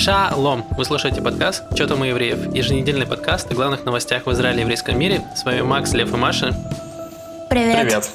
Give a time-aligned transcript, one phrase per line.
[0.00, 0.64] Шалом!
[0.78, 4.62] Вы слушаете подкаст «Чё там у евреев?» Еженедельный подкаст о главных новостях в Израиле и
[4.62, 5.22] еврейском мире.
[5.36, 6.56] С вами Макс, Лев и Маша.
[7.50, 7.82] Привет.
[7.82, 8.10] Привет.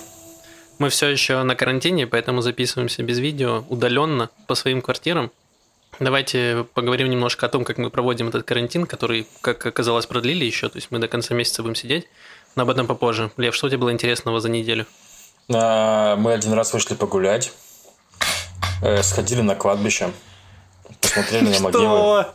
[0.79, 5.31] Мы все еще на карантине, поэтому записываемся без видео, удаленно, по своим квартирам.
[5.99, 10.69] Давайте поговорим немножко о том, как мы проводим этот карантин, который, как оказалось, продлили еще,
[10.69, 12.07] то есть мы до конца месяца будем сидеть,
[12.55, 13.29] но об этом попозже.
[13.37, 14.87] Лев, что у тебя было интересного за неделю?
[15.53, 17.53] А, Мы один раз вышли погулять,
[18.81, 20.09] э, сходили на кладбище,
[21.01, 22.25] посмотрели на могилы.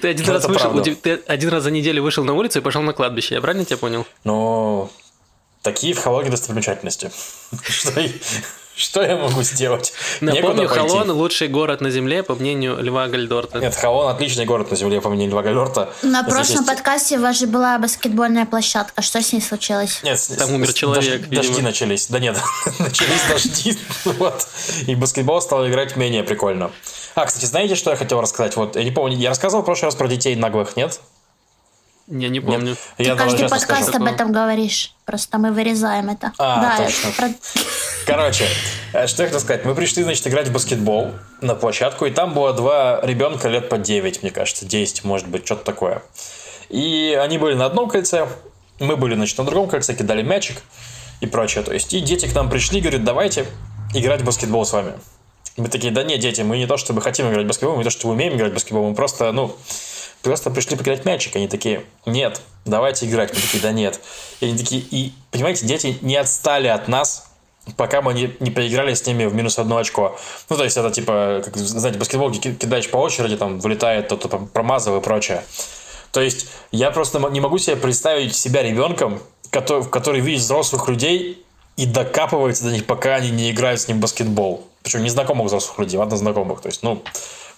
[0.00, 2.80] Ты один, Ну, раз вышел, ты один раз за неделю вышел на улицу и пошел
[2.80, 4.06] на кладбище, я правильно тебя понял?
[4.24, 4.90] Ну,
[5.62, 7.10] такие в Хологе достопримечательности.
[8.80, 9.92] Что, я могу сделать?
[10.22, 10.66] Напомню.
[10.66, 13.58] Холон– лучший город на земле, по мнению Льва Гальдорта.
[13.58, 15.92] Нет, Холон отличный город на земле, по мнению Льва Галерта.
[16.02, 19.02] На прошлом подкасте у вас же была баскетбольная площадка.
[19.02, 20.00] Что с ней случилось?
[20.02, 21.28] Нет, Там умер человек.
[21.28, 22.06] Дожди начались.
[22.06, 22.38] Да нет,
[22.78, 23.78] начались дожди.
[24.04, 24.46] Вот.
[24.86, 26.70] И баскетбол стал играть менее прикольно.
[27.14, 28.56] А, кстати, знаете, что я хотел рассказать?
[28.56, 31.00] Вот, я не помню, я рассказывал в прошлый раз про детей наглых, нет?
[32.10, 32.76] Я не помню.
[32.96, 34.04] Ты Я каждый подкаст расскажу.
[34.04, 34.92] об этом говоришь.
[35.04, 36.32] Просто мы вырезаем это.
[36.38, 37.10] А, да, точно.
[37.12, 37.30] про-
[38.04, 38.46] Короче,
[38.92, 39.64] э, что я хотел сказать.
[39.64, 43.78] Мы пришли, значит, играть в баскетбол на площадку, и там было два ребенка лет по
[43.78, 46.02] 9, мне кажется, 10, может быть, что-то такое.
[46.68, 48.26] И они были на одном кольце,
[48.80, 50.62] мы были, значит, на другом кольце, кидали мячик
[51.20, 51.62] и прочее.
[51.62, 53.46] То есть, и дети к нам пришли, говорят, давайте
[53.94, 54.94] играть в баскетбол с вами.
[55.56, 57.84] Мы такие, да нет, дети, мы не то чтобы хотим играть в баскетбол, мы не
[57.84, 59.56] то чтобы умеем играть в баскетбол, мы просто, ну,
[60.22, 61.36] просто пришли поиграть мячик.
[61.36, 63.34] Они такие, нет, давайте играть.
[63.34, 64.00] Мы такие, да нет.
[64.40, 67.30] И они такие, и, понимаете, дети не отстали от нас,
[67.76, 70.18] пока мы не, не поиграли с ними в минус одно очко.
[70.48, 74.28] Ну, то есть, это типа, как, знаете, баскетбол ки- кидаешь по очереди, там, вылетает, кто-то
[74.28, 75.44] там промазывает и прочее.
[76.12, 81.44] То есть, я просто не могу себе представить себя ребенком, который, который видит взрослых людей
[81.76, 84.66] и докапывается до них, пока они не играют с ним в баскетбол.
[84.82, 86.60] Причем незнакомых взрослых людей, ладно, знакомых.
[86.60, 87.02] То есть, ну,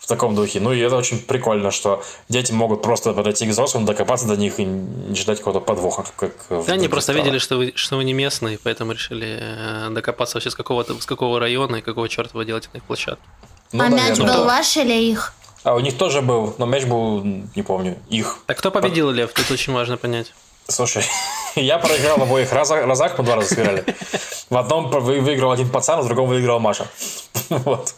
[0.02, 0.58] в таком духе.
[0.58, 4.58] Ну, и это очень прикольно, что дети могут просто подойти к взрослым, докопаться до них
[4.58, 6.04] и не ждать какого-то подвоха.
[6.16, 7.24] Как в Да, они просто странах.
[7.26, 11.06] видели, что вы, что вы не местные, поэтому решили э, докопаться вообще с какого-то, с
[11.06, 13.22] какого района и какого черта вы делаете на их площадке.
[13.70, 14.44] Ну, а мяч наверное, был да.
[14.56, 15.34] ваш или их?
[15.62, 17.22] А у них тоже был, но мяч был,
[17.54, 18.38] не помню, их.
[18.46, 19.32] Так кто победил, Лев?
[19.32, 20.32] Тут очень важно понять.
[20.66, 21.04] Слушай,
[21.54, 23.84] я проиграл в обоих разах, разах мы два раза сыграли.
[24.50, 26.86] В одном вы- выиграл один пацан, а в другом выиграл Маша.
[27.48, 27.94] Вот.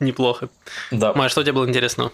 [0.00, 0.48] Неплохо.
[0.90, 1.12] Да.
[1.14, 2.12] Маш, что у тебя было интересного?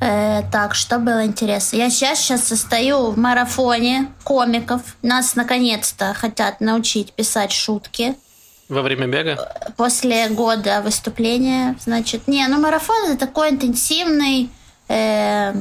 [0.00, 1.76] Э, так, что было интересно?
[1.76, 4.82] Я сейчас, сейчас состою в марафоне комиков.
[5.02, 8.14] Нас наконец-то хотят научить писать шутки.
[8.68, 9.36] Во время бега?
[9.76, 14.50] после года выступления, значит, не, ну марафон это такой интенсивный,
[14.88, 15.54] э,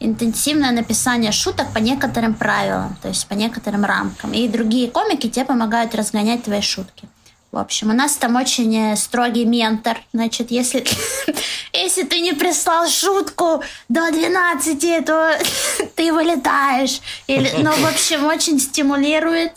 [0.00, 4.32] интенсивное написание шуток по некоторым правилам, то есть по некоторым рамкам.
[4.32, 7.08] И другие комики тебе помогают разгонять твои шутки.
[7.50, 9.98] В общем, у нас там очень э, строгий ментор.
[10.12, 10.84] Значит, если,
[11.72, 15.38] если ты не прислал шутку до 12, то
[15.96, 17.00] ты вылетаешь.
[17.26, 19.52] Или, ну, в общем, очень стимулирует.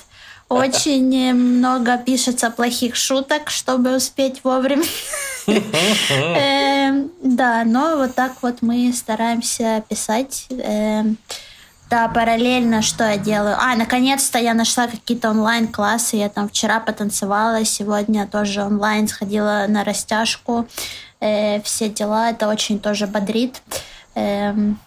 [0.47, 4.85] Очень э, много пишется плохих шуток, чтобы успеть вовремя.
[5.47, 10.47] Эм, Да, но вот так вот мы стараемся писать.
[11.91, 13.57] Да, параллельно что я делаю?
[13.59, 16.15] А, наконец-то я нашла какие-то онлайн-классы.
[16.15, 20.67] Я там вчера потанцевала, сегодня тоже онлайн сходила на растяжку.
[21.19, 23.61] Э, Все дела, это очень тоже бодрит.
[24.15, 24.79] Эм,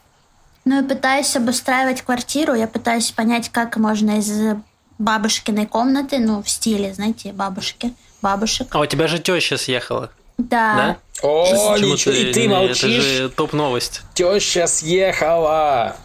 [0.65, 2.55] ну и пытаюсь обустраивать квартиру.
[2.55, 4.57] Я пытаюсь понять, как можно из
[4.99, 7.93] бабушкиной комнаты, ну, в стиле, знаете, бабушки,
[8.23, 8.69] бабушек.
[8.75, 10.75] А у тебя же теща съехала, Да.
[10.75, 10.97] да?
[11.23, 11.45] О,
[11.75, 13.03] Почему ничего, и ты Это молчишь.
[13.05, 14.01] же топ-новость.
[14.15, 15.97] Теща съехала.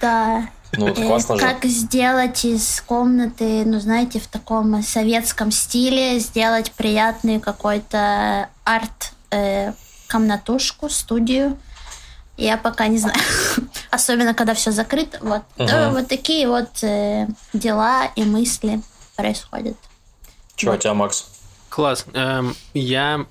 [0.00, 0.48] Да.
[0.72, 1.40] Ну, это Э, классно же.
[1.40, 9.72] Как сделать из комнаты, ну, знаете, в таком советском стиле, сделать приятный какой-то арт э,
[10.08, 11.56] комнатушку, студию.
[12.36, 13.18] Я пока не знаю.
[13.90, 15.18] Особенно, когда все закрыто.
[15.22, 18.82] Вот, Да, вот такие вот э, дела и мысли
[19.16, 19.76] происходят.
[20.56, 21.26] Че у тебя, Макс?
[21.70, 22.04] Класс.
[22.12, 23.26] Эм, я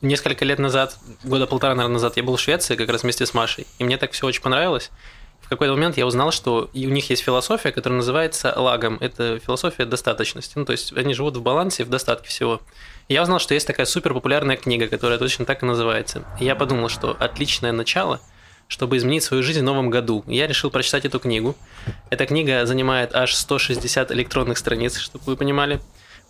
[0.00, 3.34] несколько лет назад, года полтора, наверное, назад, я был в Швеции как раз вместе с
[3.34, 4.90] Машей, и мне так все очень понравилось.
[5.46, 8.98] В какой-то момент я узнал, что у них есть философия, которая называется лагом.
[9.00, 10.54] Это философия достаточности.
[10.56, 12.60] Ну, то есть они живут в балансе, в достатке всего.
[13.06, 16.24] И я узнал, что есть такая супер популярная книга, которая точно так и называется.
[16.40, 18.20] И я подумал, что отличное начало,
[18.66, 20.24] чтобы изменить свою жизнь в новом году.
[20.26, 21.54] И я решил прочитать эту книгу.
[22.10, 25.80] Эта книга занимает аж 160 электронных страниц, чтобы вы понимали.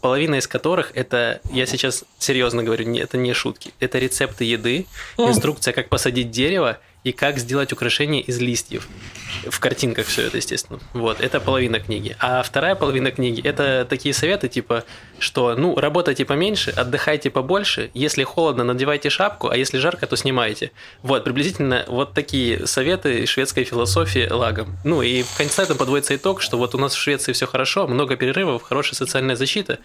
[0.02, 4.86] Половина из которых это, я сейчас серьезно говорю, это не шутки, это рецепты еды,
[5.16, 8.88] инструкция, как посадить дерево и как сделать украшения из листьев.
[9.48, 10.80] В картинках все это, естественно.
[10.92, 12.16] Вот, это половина книги.
[12.18, 14.82] А вторая половина книги– это такие советы, типа,
[15.20, 20.72] что, ну, работайте поменьше, отдыхайте побольше, если холодно, надевайте шапку, а если жарко, то снимайте.
[21.02, 24.76] Вот, приблизительно вот такие советы шведской философии лагом.
[24.82, 27.86] Ну, и в конце там подводится итог, что вот у нас в Швеции все хорошо,
[27.86, 29.78] много перерывов, хорошая социальная защита,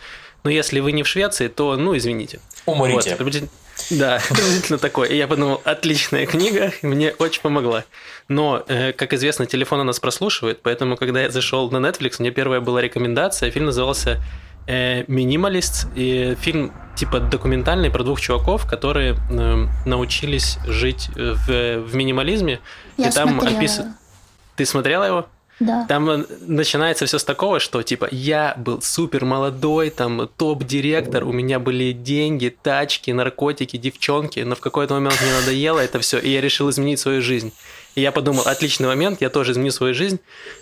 [0.43, 2.39] но если вы не в Швеции, то, ну, извините.
[2.65, 3.11] Умрите.
[3.11, 3.51] Вот,
[3.89, 5.09] да, приблизительно такой.
[5.09, 7.83] И я подумал, отличная книга, мне очень помогла.
[8.27, 12.31] Но, э, как известно, телефон у нас прослушивает, поэтому, когда я зашел на Netflix, мне
[12.31, 14.21] первая была рекомендация, фильм назывался
[14.67, 21.95] э, «Минималист», и фильм типа документальный про двух чуваков, которые э, научились жить в, в
[21.95, 22.59] минимализме.
[22.97, 23.57] Я и там смотрела.
[23.57, 23.81] опис...
[24.55, 25.25] Ты смотрела его?
[25.61, 25.85] Да.
[25.87, 31.31] Там э, начинается все с такого, что типа я был супер молодой, там топ-директор, у
[31.31, 36.29] меня были деньги, тачки, наркотики, девчонки, но в какой-то момент мне надоело это все, и
[36.29, 37.53] я решил изменить свою жизнь.
[37.95, 40.19] И я подумал, отличный момент, я тоже изменю свою жизнь,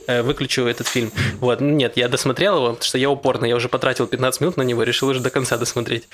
[0.07, 1.11] э, выключу этот фильм.
[1.39, 4.57] Вот, ну, нет, я досмотрел его, потому что я упорно, я уже потратил 15 минут
[4.57, 6.09] на него, решил уже до конца досмотреть.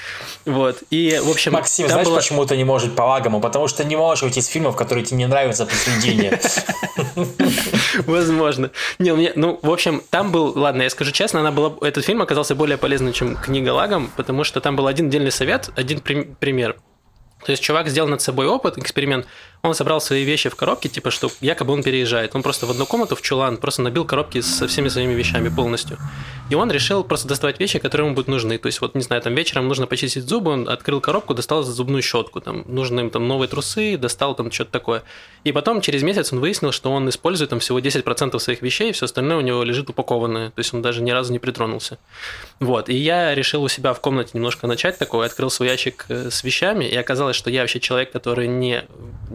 [0.46, 1.54] Вот, и, в общем...
[1.54, 3.40] Максим, знаешь, было- почему ты не можешь по лагому?
[3.40, 6.40] Потому что не можешь уйти из фильмов, которые тебе не нравятся посредине.
[8.06, 8.72] Возможно.
[9.00, 12.22] Не, меня, ну, в общем, там был, ладно, я скажу честно, она была, этот фильм
[12.22, 16.36] оказался более полезным, чем книга Лагом, потому что там был один отдельный совет, один прим-
[16.36, 16.76] пример.
[17.46, 19.28] То есть чувак сделал над собой опыт, эксперимент.
[19.62, 22.36] Он собрал свои вещи в коробке, типа, что якобы он переезжает.
[22.36, 25.98] Он просто в одну комнату в чулан просто набил коробки со всеми своими вещами полностью.
[26.50, 28.58] И он решил просто доставать вещи, которые ему будут нужны.
[28.58, 32.04] То есть, вот, не знаю, там вечером нужно почистить зубы, он открыл коробку, достал зубную
[32.04, 35.04] щетку, там, нужны им там новые трусы, достал там что-то такое.
[35.44, 39.06] И потом, через месяц, он выяснил, что он использует там всего 10% своих вещей, все
[39.06, 40.50] остальное у него лежит упакованное.
[40.52, 41.98] То есть, он даже ни разу не притронулся.
[42.60, 42.90] Вот.
[42.90, 46.44] И я решил у себя в комнате немножко начать такое, открыл свой ящик э, с
[46.44, 48.84] вещами, и оказалось, что я вообще человек, который не,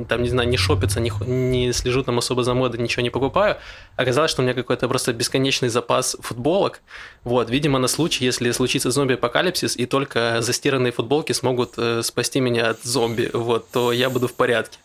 [0.09, 3.57] там, не знаю, не шопится, не, не слежу там особо за модой, ничего не покупаю.
[3.97, 6.81] Оказалось, что у меня какой-то просто бесконечный запас футболок.
[7.23, 12.71] Вот, видимо, на случай, если случится зомби-апокалипсис, и только застиранные футболки смогут э, спасти меня
[12.71, 14.79] от зомби, вот, то я буду в порядке.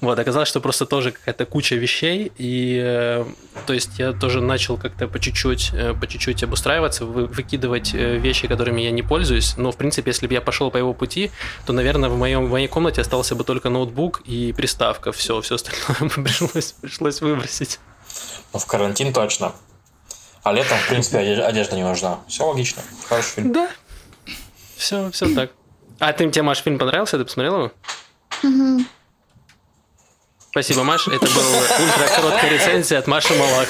[0.00, 3.26] Вот, оказалось, что просто тоже какая-то куча вещей, и э,
[3.66, 8.16] то есть я тоже начал как-то по чуть-чуть, э, по чуть-чуть обустраиваться, вы- выкидывать э,
[8.16, 9.58] вещи, которыми я не пользуюсь.
[9.58, 11.30] Но, в принципе, если бы я пошел по его пути,
[11.66, 15.12] то, наверное, в, моем, в моей комнате остался бы только ноутбук и приставка.
[15.12, 17.78] Все, все остальное пришлось, пришлось выбросить.
[18.54, 19.52] Ну, в карантин точно.
[20.44, 22.20] А летом, в принципе, оде- одежда не нужна.
[22.28, 22.82] Все логично.
[23.08, 23.52] Хороший фильм.
[23.52, 23.68] Да.
[24.76, 25.50] Все, все так.
[25.98, 27.16] А ты, тебе, Маш, фильм понравился?
[27.18, 27.72] Ты посмотрела
[28.42, 28.84] его?
[30.50, 31.08] Спасибо, Маш.
[31.08, 31.46] Это была
[31.80, 33.68] ультра короткая рецензия от Маши Малах.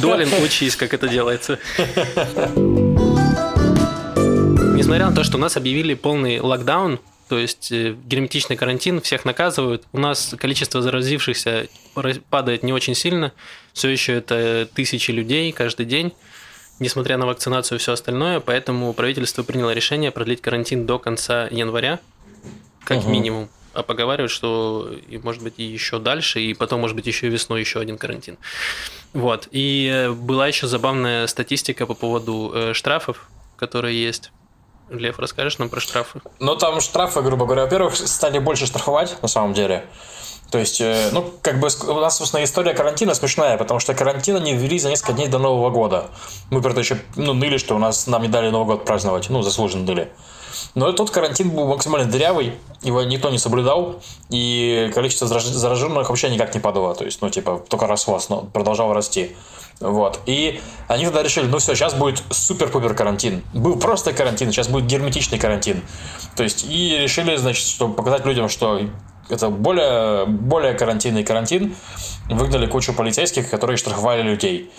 [0.00, 1.58] Долин, учись, как это делается.
[4.74, 7.00] Несмотря на то, что у нас объявили полный локдаун,
[7.32, 12.94] то есть э, герметичный карантин, всех наказывают, у нас количество заразившихся ра- падает не очень
[12.94, 13.32] сильно.
[13.72, 16.12] Все еще это тысячи людей каждый день
[16.78, 22.00] несмотря на вакцинацию и все остальное, поэтому правительство приняло решение продлить карантин до конца января,
[22.84, 23.12] как Мгм.
[23.12, 23.48] минимум.
[23.72, 27.30] А поговаривают, что, и, может быть, и еще дальше, и потом, может быть, еще и
[27.30, 28.36] весной еще один карантин.
[29.14, 29.48] Вот.
[29.52, 34.32] И э, была еще забавная статистика по поводу э, штрафов, которые есть.
[34.98, 36.20] Лев, расскажешь нам про штрафы?
[36.38, 39.84] Ну, там штрафы, грубо говоря, во-первых, стали больше штрафовать, на самом деле.
[40.52, 44.36] То есть, э, ну, как бы у нас, собственно, история карантина смешная, потому что карантин
[44.36, 46.10] они ввели за несколько дней до Нового года.
[46.50, 49.40] Мы это еще, ну, ныли, что у нас нам не дали Новый год праздновать, ну,
[49.40, 50.12] заслуженно ныли.
[50.74, 56.28] Но тот карантин был максимально дырявый, его никто не соблюдал, и количество зараж- зараженных вообще
[56.28, 59.34] никак не падало, то есть, ну, типа, только росло, но продолжало расти.
[59.80, 60.20] Вот.
[60.26, 63.42] И они тогда решили, ну все, сейчас будет супер-пупер карантин.
[63.54, 65.82] Был просто карантин, сейчас будет герметичный карантин.
[66.36, 68.80] То есть, и решили, значит, чтобы показать людям, что
[69.28, 71.74] это более, более карантинный карантин,
[72.28, 74.70] выгнали кучу полицейских, которые штрафовали людей.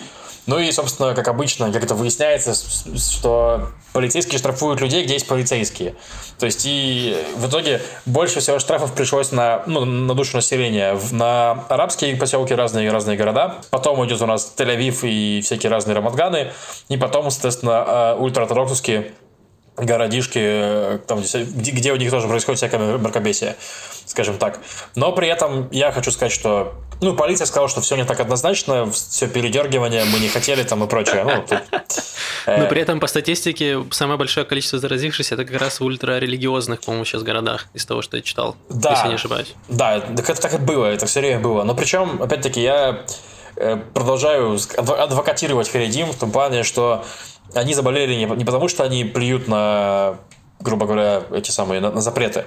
[0.45, 5.95] Ну и, собственно, как обычно, как это выясняется, что полицейские штрафуют людей, где есть полицейские.
[6.38, 10.97] То есть и в итоге больше всего штрафов пришлось на, ну, на душу населения.
[11.12, 13.62] На арабские поселки разные разные города.
[13.69, 16.51] Потом идет у нас Тель-Авив и всякие разные Рамадганы.
[16.89, 19.13] И потом, соответственно, э, ультраортодоксовские
[19.77, 23.56] городишки, э, там, где, где у них тоже происходит всякое мракобесие,
[24.06, 24.60] скажем так.
[24.96, 28.89] Но при этом я хочу сказать, что ну, полиция сказала, что все не так однозначно,
[28.92, 31.24] все передергивание, мы не хотели там и прочее.
[31.25, 31.62] Ну, тут,
[32.46, 36.82] э, Но при этом по статистике самое большое количество заразившихся это как раз в ультрарелигиозных,
[36.82, 38.92] по-моему, сейчас городах, из того, что я читал, Да.
[38.92, 39.53] если не ошибаюсь.
[39.68, 41.63] Да, так это так и было, это все время было.
[41.63, 43.03] Но причем, опять-таки, я
[43.58, 47.03] э, продолжаю адвокатировать Харидим в том плане, что
[47.53, 50.15] они заболели не, не потому, что они плюют на,
[50.60, 52.45] грубо говоря, эти самые, на, на запреты.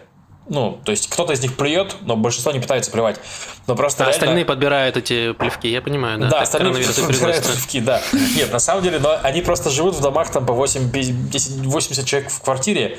[0.48, 3.18] Ну, то есть кто-то из них плюет, но большинство не пытается плевать.
[3.66, 6.28] Но просто А реально- остальные подбирают эти плевки, я понимаю, да?
[6.28, 8.00] Да, остальные подбирают плевки, да.
[8.36, 12.06] Нет, на самом деле, но они просто живут в домах там по 8, 10, 80
[12.06, 12.98] человек в квартире.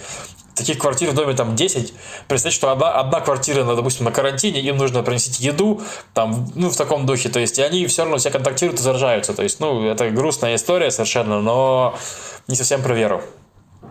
[0.57, 1.93] Таких квартир в доме там 10.
[2.27, 5.81] Представь, что одна, одна квартира, ну, допустим, на карантине, им нужно приносить еду,
[6.13, 7.29] там, ну, в таком духе.
[7.29, 9.33] То есть, и они все равно все контактируют и заражаются.
[9.33, 11.95] То есть, ну, это грустная история совершенно, но
[12.47, 13.21] не совсем про веру.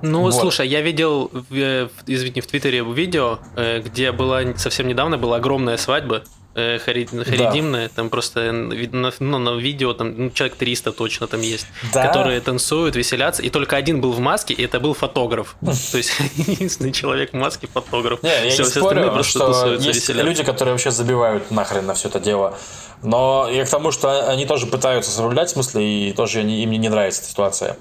[0.03, 0.35] Ну, Вот.
[0.35, 5.77] слушай, я видел, э, извини, в Твиттере видео, э, где была совсем недавно была огромная
[5.77, 6.25] свадьба
[6.57, 11.41] э, хари- харидимная, там просто видно, ну, на видео там ну, человек 300 точно там
[11.43, 12.07] есть, Да?
[12.09, 15.57] которые танцуют, веселятся, и только один был в маске, и это был фотограф.
[15.93, 18.23] То есть единственный человек в маске фотограф.
[18.23, 20.27] Не, я Все- не все спорю, просто что тусуются, есть веселятся.
[20.27, 22.59] люди, которые вообще забивают нахрен на все это дело.
[23.03, 26.71] Но я к тому, что они тоже пытаются соблюдать, в смысле, и тоже они- им
[26.71, 27.77] не нравится эта ситуация.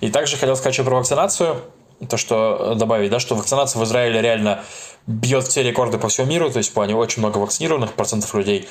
[0.00, 1.56] И также хотел сказать еще про вакцинацию.
[2.08, 4.62] То, что э, добавить, да, что вакцинация в Израиле реально
[5.06, 8.68] бьет все рекорды по всему миру, то есть в плане очень много вакцинированных процентов людей.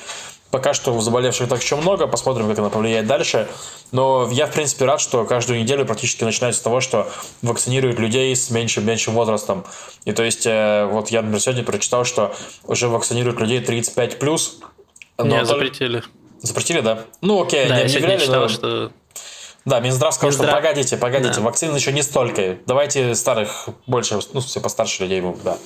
[0.50, 3.48] Пока что заболевших так еще много, посмотрим, как она повлияет дальше.
[3.92, 7.06] Но я, в принципе, рад, что каждую неделю практически начинается с того, что
[7.42, 9.64] вакцинируют людей с меньшим, меньшим возрастом.
[10.06, 14.58] И то есть, э, вот я, например, сегодня прочитал, что уже вакцинируют людей 35 плюс.
[15.22, 16.02] Не, запретили.
[16.40, 17.04] Запретили, да?
[17.20, 18.90] Ну, окей, Да, не я объявляли, читал, но- что
[19.64, 21.40] Да, Минздрав сказал, что Минздрав- погодите, погодите, Да.
[21.42, 22.56] вакцин еще не столько.
[22.66, 25.58] Давайте старых больше, ну, все постарше людей, да.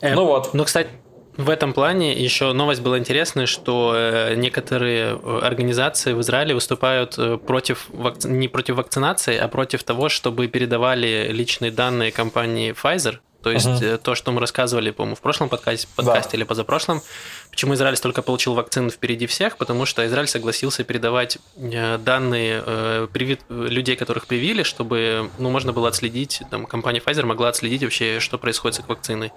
[0.00, 0.54] Э, Ну вот.
[0.54, 0.88] Ну, кстати,
[1.36, 7.16] в этом плане еще новость была интересная, что э, некоторые э, организации в Израиле выступают
[7.16, 13.18] э, против вакци- не против вакцинации, а против того, чтобы передавали личные данные компании Pfizer.
[13.42, 17.02] То есть э, то, что мы рассказывали, по-моему, в прошлом подкасте, подкасте или позапрошлом,
[17.50, 23.08] почему Израиль столько получил вакцин впереди всех, потому что Израиль согласился передавать э, данные э,
[23.12, 28.18] привит- людей, которых привили, чтобы ну, можно было отследить, там, компания Pfizer могла отследить вообще,
[28.18, 29.32] что происходит с их вакциной.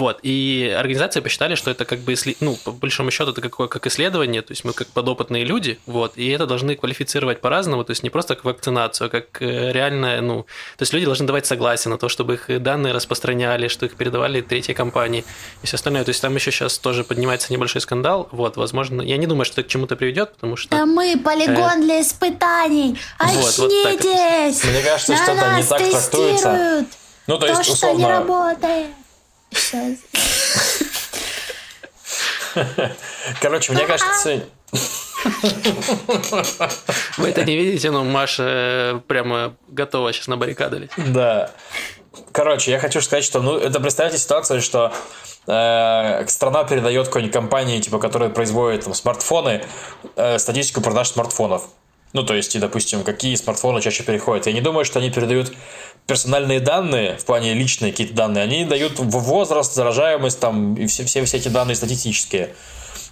[0.00, 3.86] Вот, и организации посчитали, что это как бы, ну, по большому счету, это какое, как
[3.86, 8.02] исследование, то есть мы как подопытные люди, вот, и это должны квалифицировать по-разному, то есть
[8.02, 10.44] не просто как вакцинацию, а как э, реально, ну,
[10.78, 14.40] то есть люди должны давать согласие на то, чтобы их данные распространяли, что их передавали
[14.40, 15.22] третьей компании
[15.62, 16.02] и все остальное.
[16.04, 19.60] То есть там еще сейчас тоже поднимается небольшой скандал, вот, возможно, я не думаю, что
[19.60, 20.70] это к чему-то приведет, потому что...
[20.70, 22.98] Да мы полигон для испытаний.
[23.18, 23.94] Вот, вот так.
[23.96, 24.64] Очнитесь!
[24.64, 26.86] Мне кажется, На что это не нас так трактуется.
[27.26, 28.86] Ну, то То, есть, что не условно, работает.
[29.52, 29.98] Сейчас.
[33.40, 34.42] короче, мне кажется,
[37.18, 40.92] Вы это не видите, но Маша э, прямо готова сейчас на баррикады лезть.
[41.12, 41.50] Да.
[42.32, 44.92] Короче, я хочу сказать, что, ну, это представьте ситуацию, что
[45.46, 49.64] э, страна передает какой-нибудь компании, типа, которая производит там, смартфоны,
[50.16, 51.68] э, статистику продаж смартфонов.
[52.12, 54.46] Ну, то есть, и, допустим, какие смартфоны чаще переходят.
[54.46, 55.52] Я не думаю, что они передают
[56.06, 58.44] персональные данные, в плане личные какие-то данные.
[58.44, 62.54] Они дают возраст, заражаемость, там, и все, все, все эти данные статистические.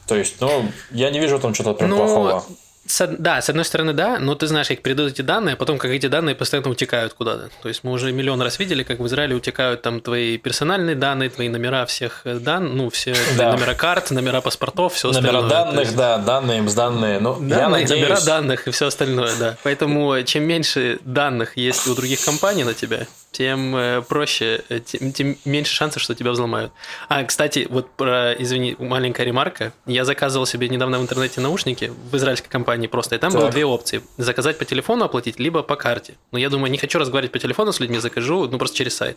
[0.09, 2.45] То есть, ну, я не вижу там что-то прям плохого.
[2.89, 5.79] С да, с одной стороны, да, но ты знаешь, как передают эти данные, а потом
[5.79, 7.51] как эти данные постоянно утекают куда-то.
[7.63, 11.31] То есть мы уже миллион раз видели, как в Израиле утекают там твои персональные данные,
[11.31, 13.53] твои номера всех э, дан, ну, все Да.
[13.53, 15.43] номера карт, номера паспортов, все Номера остальное.
[15.43, 17.21] То данных, есть- да, данные, данные.
[17.21, 17.91] Ну, я Данные, надеюсь...
[18.09, 19.57] номера данных и все остальное, да.
[19.63, 23.07] Поэтому э, чем меньше данных есть у других компаний на тебя,
[23.39, 26.73] тем э, проще, э, тем, тем меньше шансов, что тебя взломают.
[27.09, 29.73] А, кстати, вот про, извини, маленькая ремарка.
[29.87, 33.53] Я заказывал себе недавно в интернете наушники в израильской компании просто, и там было Так.
[33.53, 34.03] две опции.
[34.17, 36.15] Заказать по телефону оплатить, либо по карте.
[36.33, 39.17] Но я думаю, не хочу разговаривать по телефону с людьми, закажу, ну, просто через сайт.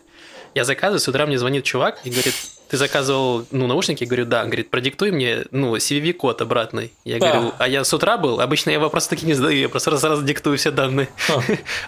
[0.53, 2.36] Я заказываю, с утра мне звонит чувак и говорит,
[2.67, 4.03] ты заказывал, ну, наушники?
[4.03, 4.41] Я говорю, да.
[4.43, 6.93] Он говорит, продиктуй мне, ну, CVV-код обратный.
[7.03, 7.31] Я Да.
[7.31, 8.39] говорю, а я с утра был?
[8.39, 11.10] Обычно я вопросы такие не задаю, я просто сразу диктую все данные.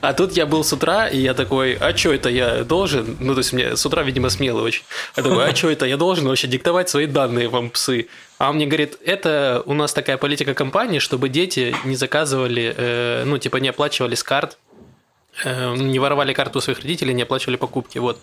[0.01, 3.15] А тут я был с утра, и я такой, а что это я должен?
[3.21, 4.83] Ну, то есть мне с утра, видимо, смело очень.
[5.15, 8.07] Я такой, а что это я должен вообще диктовать свои данные вам, псы?
[8.37, 13.23] А он мне говорит, это у нас такая политика компании, чтобы дети не заказывали, э,
[13.25, 14.57] ну, типа не оплачивали с карт,
[15.45, 17.99] э, не воровали карту своих родителей, не оплачивали покупки.
[17.99, 18.19] Вот.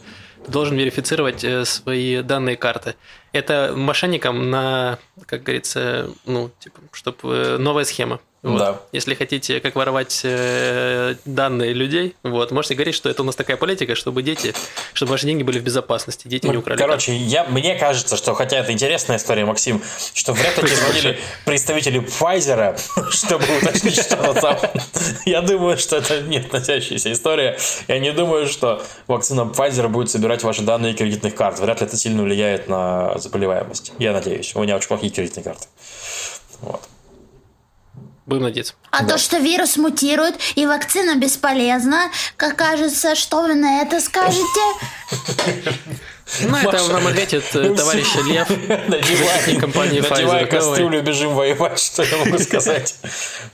[0.51, 2.97] Должен верифицировать э, свои данные карты.
[3.33, 8.21] Это мошенникам на, как говорится, ну, типа, чтобы новая схема.
[8.43, 8.59] Вот.
[8.59, 8.81] Да.
[8.93, 13.59] Если хотите, как воровать э, данные людей, вот, можете говорить, что это у нас такая
[13.59, 14.55] политика, чтобы дети,
[14.95, 16.79] чтобы ваши деньги были в безопасности, дети не Ну, украли.
[16.79, 19.83] короче, я, мне кажется, что, хотя это интересная история, Максим,
[20.15, 22.81] что вряд ли звонили представители Pfizer,
[23.11, 24.59] чтобы уточнить что-то там.
[25.27, 27.59] Я думаю, что это не относящаяся история.
[27.89, 31.59] Я не думаю, что вакцина Pfizer будет собирать ваши данные кредитных карт.
[31.61, 33.93] Вряд ли это сильно влияет на заболеваемость.
[33.99, 34.55] Я надеюсь.
[34.55, 35.67] У меня очень плохие кредитные карты.
[36.63, 36.81] Вот.
[38.31, 38.75] Будем надеяться.
[38.93, 44.61] А то, что вирус мутирует и вакцина бесполезна, как кажется, что вы на это скажете?
[46.43, 48.49] Ну, это нам ответит товарищ Лев,
[48.89, 50.47] Надевай, компании Pfizer.
[50.47, 52.95] кастрюлю, бежим воевать, что я могу сказать.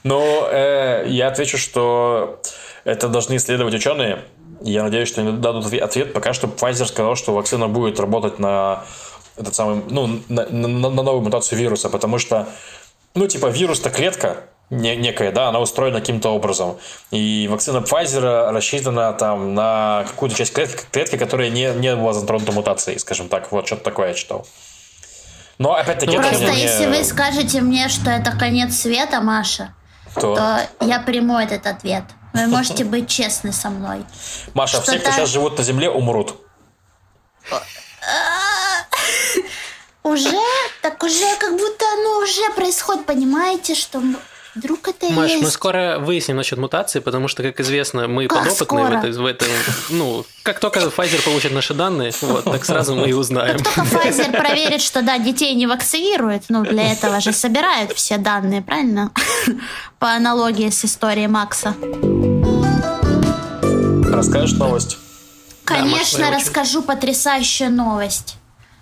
[0.03, 2.39] Но э, я отвечу, что
[2.83, 4.25] это должны исследовать ученые.
[4.61, 6.13] Я надеюсь, что они дадут отве- ответ.
[6.13, 8.83] Пока что Pfizer сказал, что вакцина будет работать на
[9.37, 12.47] этот самый, ну, на, на- на новую мутацию вируса, потому что,
[13.15, 16.77] ну, типа, вирус-то клетка, некая, да, она устроена каким-то образом.
[17.11, 22.51] И вакцина Pfizer рассчитана там на какую-то часть клетки, клетки которая не, не была затронута
[22.51, 23.51] мутацией, скажем так.
[23.51, 24.45] Вот, что-то такое я читал.
[25.57, 29.73] Но, опять-таки, Ну, Просто мне- если вы скажете мне, что это конец света, Маша,
[30.13, 32.03] то- то я приму этот ответ.
[32.33, 34.05] Вы можете быть честны со мной.
[34.53, 36.35] Маша, все, кто сейчас живут на Земле, умрут.
[40.03, 40.39] Уже,
[40.81, 44.01] так уже как будто оно уже происходит, понимаете, что
[44.57, 45.43] вдруг это Маш, есть.
[45.43, 48.97] мы скоро выясним насчет мутации, потому что, как известно, мы Как подопытные в, скоро?
[48.97, 49.47] этой, в этом.
[49.89, 53.57] Ну, как только Pfizer получит наши данные, вот, так сразу мы и узнаем.
[53.59, 58.17] Как только Pfizer проверит, что да, детей не вакцинируют, ну для этого же собирают все
[58.17, 59.11] данные, правильно?
[59.99, 61.75] По аналогии с историей Макса.
[64.11, 64.97] Расскажешь новость?
[65.63, 68.35] Конечно, я расскажу потрясающую новость.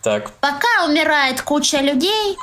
[0.03, 0.31] Так.
[0.39, 2.37] Пока умирает куча людей,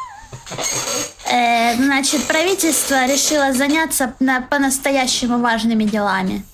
[1.31, 6.45] э, значит, правительство решило заняться на- по-настоящему важными делами.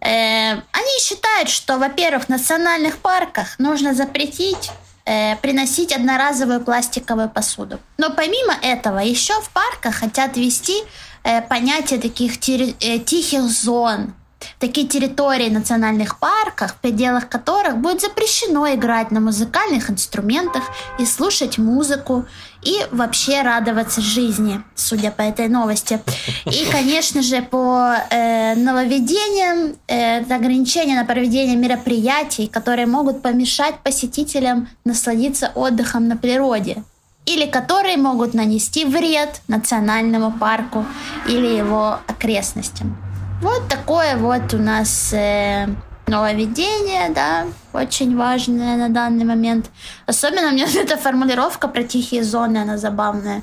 [0.00, 4.70] Э, они считают, что, во-первых, в национальных парках нужно запретить
[5.04, 7.80] э, приносить одноразовую пластиковую посуду.
[7.98, 10.82] Но помимо этого, еще в парках хотят ввести
[11.24, 14.14] э, понятие таких э, тихих зон,
[14.62, 20.62] такие территории национальных парках, в пределах которых будет запрещено играть на музыкальных инструментах
[21.00, 22.26] и слушать музыку
[22.62, 26.00] и вообще радоваться жизни, судя по этой новости.
[26.44, 33.74] И, конечно же, по э, нововведениям э, это ограничения на проведение мероприятий, которые могут помешать
[33.82, 36.84] посетителям насладиться отдыхом на природе
[37.26, 40.86] или которые могут нанести вред национальному парку
[41.26, 43.11] или его окрестностям.
[43.42, 45.66] Вот такое вот у нас э,
[46.06, 49.66] нововведение, да, очень важное на данный момент.
[50.06, 53.42] Особенно мне эта формулировка про тихие зоны, она забавная.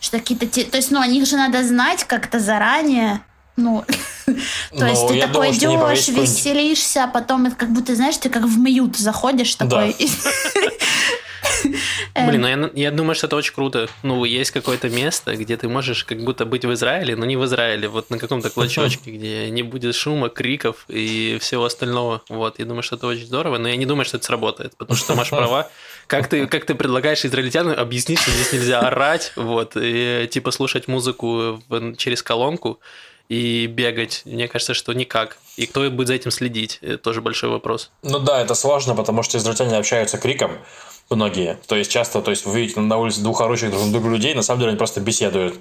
[0.00, 0.46] Что какие-то...
[0.46, 3.20] те- То есть, ну, о них же надо знать как-то заранее.
[3.56, 3.84] Ну,
[4.26, 4.34] то
[4.72, 8.58] Ну, есть ты такой идешь, веселишься, а потом это как будто, знаешь, ты как в
[8.58, 9.96] мьют заходишь такой.
[12.26, 13.88] Блин, ну я, я думаю, что это очень круто.
[14.02, 17.44] Ну, есть какое-то место, где ты можешь как будто быть в Израиле, но не в
[17.44, 22.22] Израиле, вот на каком-то клочочке, где не будет шума, криков и всего остального.
[22.28, 24.96] Вот, я думаю, что это очень здорово, но я не думаю, что это сработает, потому
[24.96, 25.68] что Маш права.
[26.06, 30.88] Как ты, как ты предлагаешь израильтянам объяснить, что здесь нельзя орать, вот, и типа слушать
[30.88, 32.80] музыку в- через колонку
[33.28, 34.22] и бегать?
[34.24, 35.38] Мне кажется, что никак.
[35.56, 36.78] И кто будет за этим следить?
[36.82, 37.90] Это тоже большой вопрос.
[38.02, 40.58] Ну да, это сложно, потому что израильтяне общаются криком,
[41.16, 41.58] многие.
[41.66, 44.42] То есть часто, то есть вы видите на улице двух орущих друг друга людей, на
[44.42, 45.58] самом деле они просто беседуют.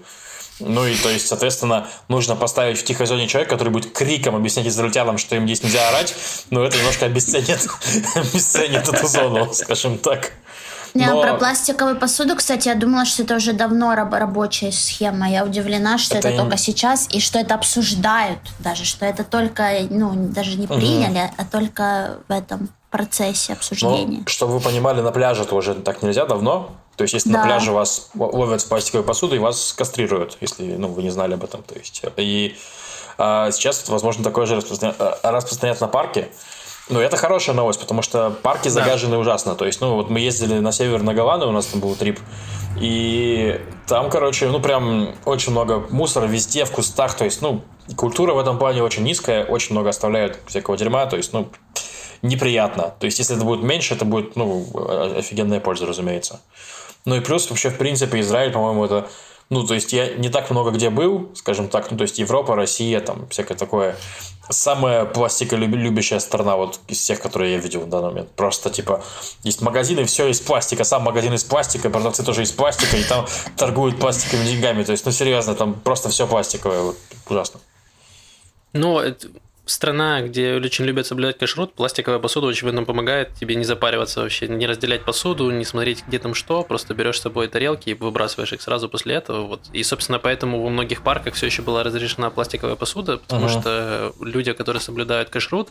[0.60, 4.68] Ну и то есть, соответственно, нужно поставить в тихой зоне человека, который будет криком объяснять
[4.68, 6.14] израильтянам, что им здесь нельзя орать,
[6.52, 7.68] но это немножко обесценит,
[8.16, 10.32] обесценит эту зону, скажем так.
[10.94, 15.30] Не, Но- про пластиковую посуду, кстати, я думала, что это уже давно раб- рабочая схема.
[15.30, 19.88] Я удивлена, что Это это, только сейчас, и что это обсуждают даже, что это только,
[19.90, 24.20] ну, даже не приняли, а только в этом процессе обсуждения.
[24.20, 26.72] Ну, чтобы вы понимали, на пляже тоже так нельзя давно.
[26.98, 27.46] То есть, если на Да.
[27.46, 31.64] пляже вас ловят с пластиковой посудой, вас кастрируют, если ну, вы не знали об этом.
[31.64, 32.56] То есть, и
[33.18, 36.30] а, сейчас, возможно, такое же распространя- а, распространяется на парке.
[36.90, 39.56] Но это хорошая новость, потому что парки загажены ужасно.
[39.56, 42.20] То есть, ну, вот мы ездили на север на Гавану, у нас там был трип,
[42.80, 47.14] и там, короче, ну, прям очень много мусора везде, в кустах.
[47.16, 47.62] То есть, ну,
[47.96, 51.06] культура в этом плане очень низкая, очень много оставляют всякого дерьма.
[51.06, 51.50] То есть, ну,
[52.22, 52.94] неприятно.
[53.00, 54.66] То есть, если это будет меньше, это будет, ну,
[55.18, 56.42] офигенная польза, разумеется.
[57.06, 59.08] Ну и плюс вообще, в принципе, Израиль, по-моему, это...
[59.50, 62.56] Ну, то есть, я не так много где был, скажем так, ну, то есть, Европа,
[62.56, 63.98] Россия, там, всякое такое.
[64.50, 68.32] Самая пластиколюбящая страна вот из всех, которые я видел в данный момент.
[68.32, 69.04] Просто, типа,
[69.44, 73.26] есть магазины, все из пластика, сам магазин из пластика, продавцы тоже из пластика, и там
[73.58, 74.84] торгуют пластиковыми деньгами.
[74.84, 77.60] То есть, ну, серьезно, там просто все пластиковое, вот, ужасно.
[78.72, 79.28] Ну, это
[79.66, 84.22] страна, где очень любят соблюдать кашрут, пластиковая посуда очень в этом помогает тебе не запариваться
[84.22, 87.94] вообще, не разделять посуду, не смотреть, где там что, просто берешь с собой тарелки и
[87.94, 89.46] выбрасываешь их сразу после этого.
[89.48, 89.70] Вот.
[89.72, 93.62] И, собственно, поэтому во многих парках все еще была разрешена пластиковая посуда, потому Ага.
[93.62, 95.70] что люди, которые соблюдают кашрут,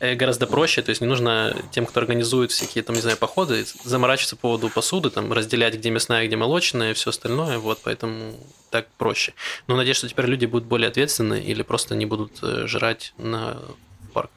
[0.00, 4.36] гораздо проще, то есть не нужно тем, кто организует всякие, там, не знаю, походы, заморачиваться
[4.36, 8.34] по поводу посуды, там, разделять, где мясная, где молочная и все остальное, вот, поэтому
[8.70, 9.32] так проще.
[9.66, 13.58] Но надеюсь, что теперь люди будут более ответственны или просто не будут э, жрать на
[14.12, 14.30] парк.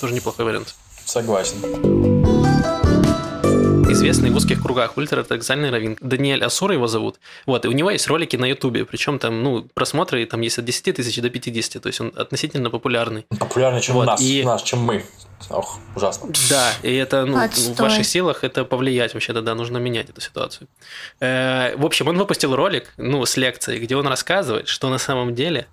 [0.00, 0.74] Тоже неплохой вариант.
[1.04, 2.73] Согласен.
[3.90, 5.96] Известный в узких кругах ультраортодоксальный раввин.
[6.00, 7.16] Даниэль Асур его зовут.
[7.46, 10.64] Вот, и у него есть ролики на Ютубе, причем там, ну, просмотры там есть от
[10.64, 13.26] 10 тысяч до 50, то есть он относительно популярный.
[13.38, 15.04] Популярнее, чем Вот, у нас, и- нас, чем мы.
[15.50, 16.30] Ох, ужасно.
[16.48, 17.74] Да, и это, ну, Отстой.
[17.74, 20.68] в ваших силах это повлиять вообще-то, да, нужно менять эту ситуацию.
[21.20, 25.34] Э, В общем, он выпустил ролик, ну, с лекцией, где он рассказывает, что на самом
[25.34, 25.66] деле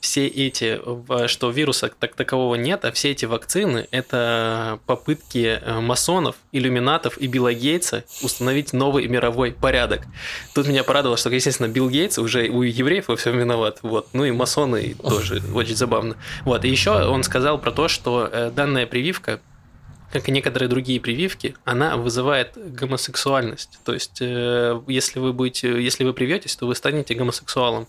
[0.00, 0.80] все эти,
[1.28, 7.26] что вируса так такового нет, а все эти вакцины– это попытки э, масонов, иллюминатов и
[7.26, 10.02] Билла Гейтса установить новый мировой порядок.
[10.54, 14.24] Тут меня порадовало, что, естественно, Билл Гейтс уже у евреев во всем виноват, вот, ну
[14.24, 16.16] и масоны тоже очень забавно.
[16.44, 19.40] Вот, и еще он сказал про то, что э, данная прививка
[20.12, 23.78] как и некоторые другие прививки, она вызывает гомосексуальность.
[23.84, 27.86] То есть, э, если вы будете, если вы привьетесь, то вы станете гомосексуалом.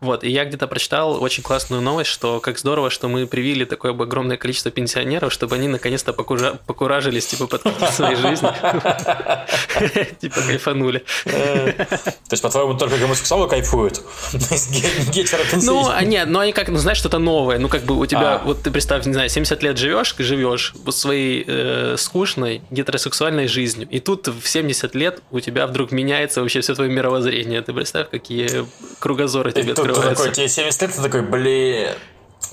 [0.00, 3.92] Вот, и я где-то прочитал очень классную новость, что как здорово, что мы привили такое
[3.92, 8.48] огромное количество пенсионеров, чтобы они наконец-то покужа- покуражились, типа, под конец своей жизни.
[10.20, 11.04] Типа, кайфанули.
[11.24, 11.86] То
[12.30, 14.00] есть, по-твоему, только гомосексуалы кайфуют?
[15.66, 17.58] Ну, а нет, ну они как, ну знаешь, что-то новое.
[17.58, 18.42] Ну, как бы у тебя, А.
[18.44, 23.86] вот ты представь, не знаю, 70 лет живешь, живешь своей э, скучной гетеросексуальной жизнью.
[23.90, 27.62] И тут в 70 лет у тебя вдруг меняется вообще все твое мировоззрение.
[27.62, 28.66] Ты представь, какие
[28.98, 31.94] кругозоры тебе тут ты такой, тебе 70 лет, ты такой, блин,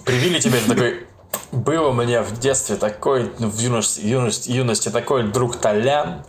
[0.05, 1.07] привили тебе, ты такой,
[1.51, 6.23] был у меня в детстве такой, ну, в юности, юности, юности такой друг Толян,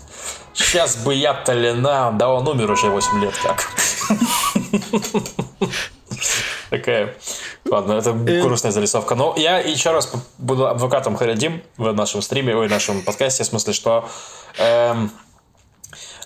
[0.55, 3.64] сейчас бы я Толяна, да он умер уже 8 лет как.
[6.71, 7.16] Такая,
[7.64, 9.14] ладно, это грустная зарисовка.
[9.14, 13.47] Но я еще раз буду адвокатом Харидим в нашем стриме, ой, в нашем подкасте, в
[13.47, 14.09] смысле, что
[14.59, 15.11] эм,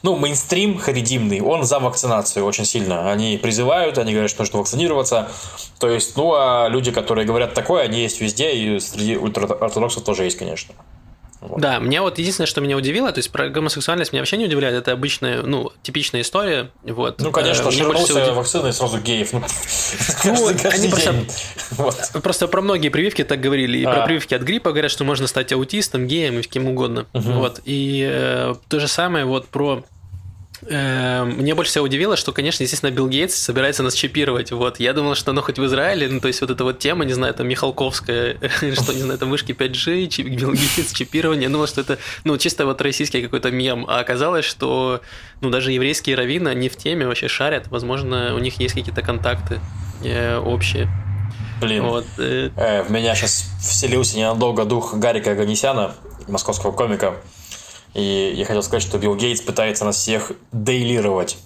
[0.03, 3.11] ну, мейнстрим харидимный, он за вакцинацию очень сильно.
[3.11, 5.29] Они призывают, они говорят, что нужно вакцинироваться.
[5.79, 10.25] То есть, ну, а люди, которые говорят такое, они есть везде, и среди ультраортодоксов тоже
[10.25, 10.75] есть, конечно.
[11.59, 14.75] Да, мне вот единственное, что меня удивило, то есть про гомосексуальность меня вообще не удивляет,
[14.75, 16.71] это обычная, ну, типичная история.
[16.83, 17.21] Вот.
[17.21, 19.33] Ну, конечно, Э, ширнулся удив- вакцины и сразу геев.
[19.33, 19.43] Ну,
[20.25, 21.15] Ну, они просто-.
[21.73, 21.97] Вот.
[22.23, 23.79] Просто про многие прививки так говорили.
[23.79, 23.93] И А.
[23.93, 27.07] про прививки от гриппа говорят, что можно стать аутистом, геем и кем угодно.
[27.13, 27.61] Вот.
[27.65, 29.83] И э, то же самое вот про...
[30.67, 34.53] э, мне больше всего удивило, что, конечно, естественно, Билл Гейтс собирается нас чипировать.
[34.53, 34.81] Вот.
[34.81, 37.13] Я думал, что оно хоть в Израиле, ну, то есть вот эта вот тема, не
[37.13, 38.37] знаю, там Михалковская,
[38.75, 41.45] что, не знаю, там вышки 5G, чип, Билл Гейтс, чипирование.
[41.45, 43.85] Я думал, что это, ну, чисто вот российский какой-то мем.
[43.89, 45.01] А оказалось, что,
[45.41, 47.69] ну, даже еврейские раввины, они в теме вообще шарят.
[47.69, 49.61] Возможно, у них есть какие-то контакты
[50.05, 50.89] э, общие.
[51.61, 52.07] Блин, Вот.
[52.19, 55.95] э, Э, в меня сейчас вселился ненадолго дух Гарика Аганесяна,
[56.27, 57.15] московского комика.
[57.95, 61.39] И я хотел сказать, что Билл Гейтс пытается нас всех дейлировать.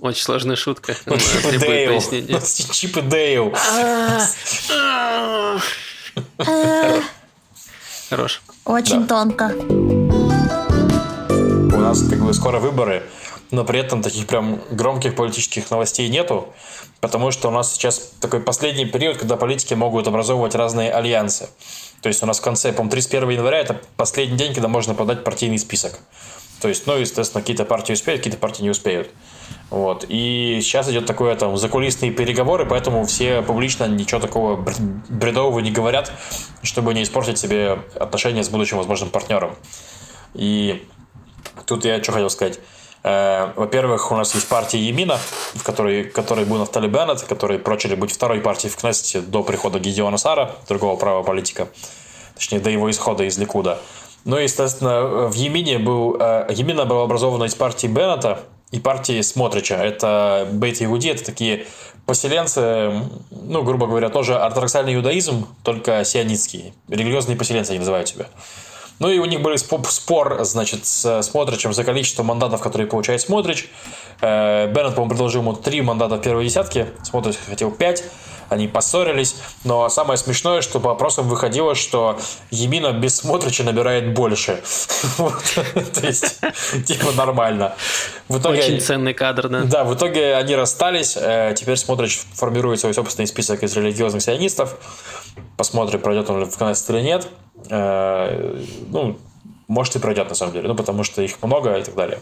[0.00, 0.94] Очень сложная шутка.
[1.04, 2.00] Чип и Дейл.
[2.72, 3.54] Чип и Дейл.
[8.10, 8.42] Хорош.
[8.64, 9.54] Очень тонко.
[11.28, 13.02] У нас как бы скоро выборы,
[13.50, 16.52] но при этом таких прям громких политических новостей нету,
[17.00, 21.48] потому что у нас сейчас такой последний период, когда политики могут образовывать разные альянсы.
[22.02, 25.24] То есть у нас в конце, по-моему, 31 января это последний день, когда можно подать
[25.24, 25.98] партийный список.
[26.60, 29.10] То есть, ну, естественно, какие-то партии успеют, какие-то партии не успеют.
[29.68, 30.06] Вот.
[30.08, 34.80] И сейчас идет такое там закулисные переговоры, поэтому все публично ничего такого бред-
[35.10, 36.10] бредового не говорят,
[36.62, 39.54] чтобы не испортить себе отношения с будущим возможным партнером.
[40.34, 40.86] И
[41.64, 42.60] Тут я что хотел сказать.
[43.06, 45.18] Э, Во-первых, у нас есть партия Емина,
[45.54, 49.78] в которой, которой был Нафтали Беннет, которые прочили быть второй партией в Кнессете до прихода
[49.78, 51.68] Гедеона Сара, другого права политика,
[52.34, 53.78] точнее, до его исхода из Ликуда.
[54.24, 56.16] Ну и, естественно, в Емине был...
[56.18, 58.40] э, Емина была образована из партии Беннета
[58.72, 59.76] и партии Смотрича.
[59.76, 61.66] Это Бейт Игуди, это такие
[62.06, 62.92] поселенцы,
[63.30, 66.74] ну, грубо говоря, тоже ортодоксальный иудаизм, только сионистский.
[66.88, 68.26] Религиозные поселенцы они называют себя.
[68.98, 73.20] Ну и у них был спо- спор, значит, с Смотричем за количество мандатов, которые получает
[73.20, 73.68] Смотрич.
[74.20, 78.02] Э, Беннет, по-моему, предложил ему три мандата в первой десятке, Смотрич хотел пять.
[78.48, 82.16] Они поссорились, но самое смешное, что по опросам выходило, что
[82.52, 84.62] Емина без Смотрича набирает больше.
[85.16, 86.38] То есть,
[86.86, 87.74] типа, нормально.
[88.28, 89.62] Очень ценный кадр, да.
[89.64, 91.16] да, в итоге они расстались.
[91.16, 94.76] Э, Теперь Смотрич формирует свой собственный список из религиозных сионистов.
[95.56, 97.26] Посмотрим, пройдет он в Кнессет или нет.
[97.70, 98.56] Э,
[98.90, 99.18] Ну,
[99.68, 100.68] может и пройдет, на самом деле.
[100.68, 102.18] Ну, потому что их много и так далее.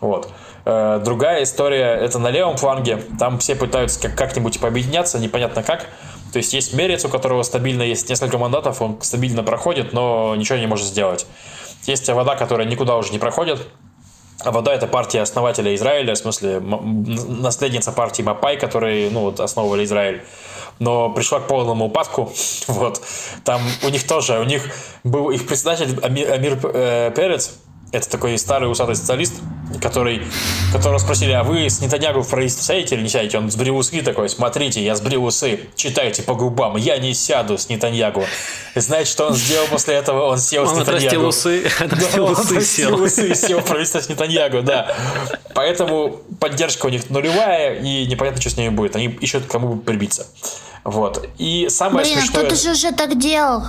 [0.00, 0.28] Вот.
[0.64, 3.02] Э, Другая история, это на левом фланге.
[3.18, 5.86] Там все пытаются как- как-нибудь пообъединяться, непонятно как.
[6.32, 10.58] То есть есть Мерец, у которого стабильно есть несколько мандатов, он стабильно проходит, но ничего
[10.58, 11.26] не может сделать.
[11.86, 13.60] Есть вода, которая никуда уже не проходит,
[14.44, 20.22] Авода– это партия основателя Израиля, в смысле наследница партии Мапай, которые ну, вот, основывали Израиль
[20.78, 22.32] но пришла к полному упадку.
[22.66, 23.00] Вот.
[23.44, 24.62] Там у них тоже, у них
[25.04, 27.58] был их председатель Амир, Амир э, Перец,
[27.94, 29.34] это такой старый усатый социалист,
[29.80, 30.22] который,
[30.72, 33.38] которого спросили, а вы с Нетаньягу в правительство сядете или не сядете?
[33.38, 37.68] Он сбрил усы такой, смотрите, я сбрил усы, читайте по губам, я не сяду с
[37.68, 38.24] Нетаньягу.
[38.74, 40.26] И знаете, что он сделал после этого?
[40.26, 41.26] Он сел он с Нетаньягу.
[41.26, 43.00] усы, да, он усы, сел.
[43.00, 44.94] усы и сел в правительство с Нетаньягу, да.
[45.54, 48.96] Поэтому поддержка у них нулевая, и непонятно, что с ними будет.
[48.96, 50.26] Они ищут кому прибиться.
[50.82, 51.26] Вот.
[51.38, 52.40] И самое Блин, смешное...
[52.40, 53.62] кто-то же уже так делал.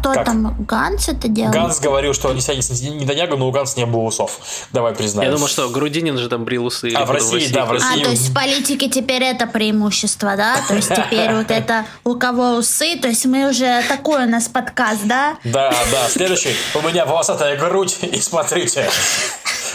[0.00, 0.26] Кто Как?
[0.26, 0.56] там?
[0.66, 1.52] Ганс это делал?
[1.52, 4.40] Ганс говорил, что он не сядет с Нетаньягу, но у Ганса не было усов.
[4.72, 5.28] Давай признаем.
[5.30, 6.92] Я думаю, что Грудинин же там брил усы.
[6.94, 8.02] А, в России, да, в А, России.
[8.02, 10.56] то есть в политике теперь это преимущество, да?
[10.68, 14.48] То есть теперь вот это у кого усы, то есть мы уже такой у нас
[14.48, 15.36] подкаст, да?
[15.44, 16.08] Да, да.
[16.08, 16.54] Следующий.
[16.74, 18.88] У меня волосатая грудь, и смотрите.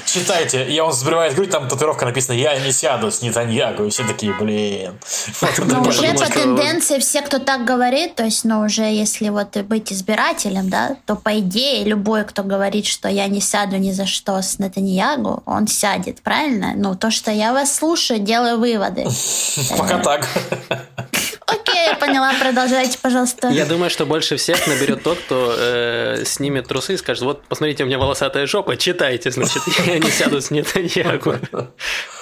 [0.06, 0.66] Читайте.
[0.66, 3.86] И он сбривает грудь, там татуировка написана «Я не сяду с Нетаньягу».
[3.86, 4.94] И все такие, блин.
[5.42, 5.90] Это Но такое.
[5.90, 10.70] уже что- тенденции все, кто так говорит, то есть, ну, уже если вот быть избирателем,
[10.70, 14.60] да, то по идее любой, кто говорит, что я не сяду ни за что с
[14.60, 16.74] Натаньягу, он сядет, правильно?
[16.76, 19.06] Ну, то, что я вас слушаю, делаю выводы.
[19.78, 20.28] Пока так.
[21.86, 23.50] Я поняла, продолжайте, пожалуйста.
[23.50, 27.84] Я думаю, что больше всех наберет тот, кто э, снимет трусы и скажет, вот, посмотрите,
[27.84, 31.36] у меня волосатая жопа, читайте, значит, я не сяду с Нетаньягу.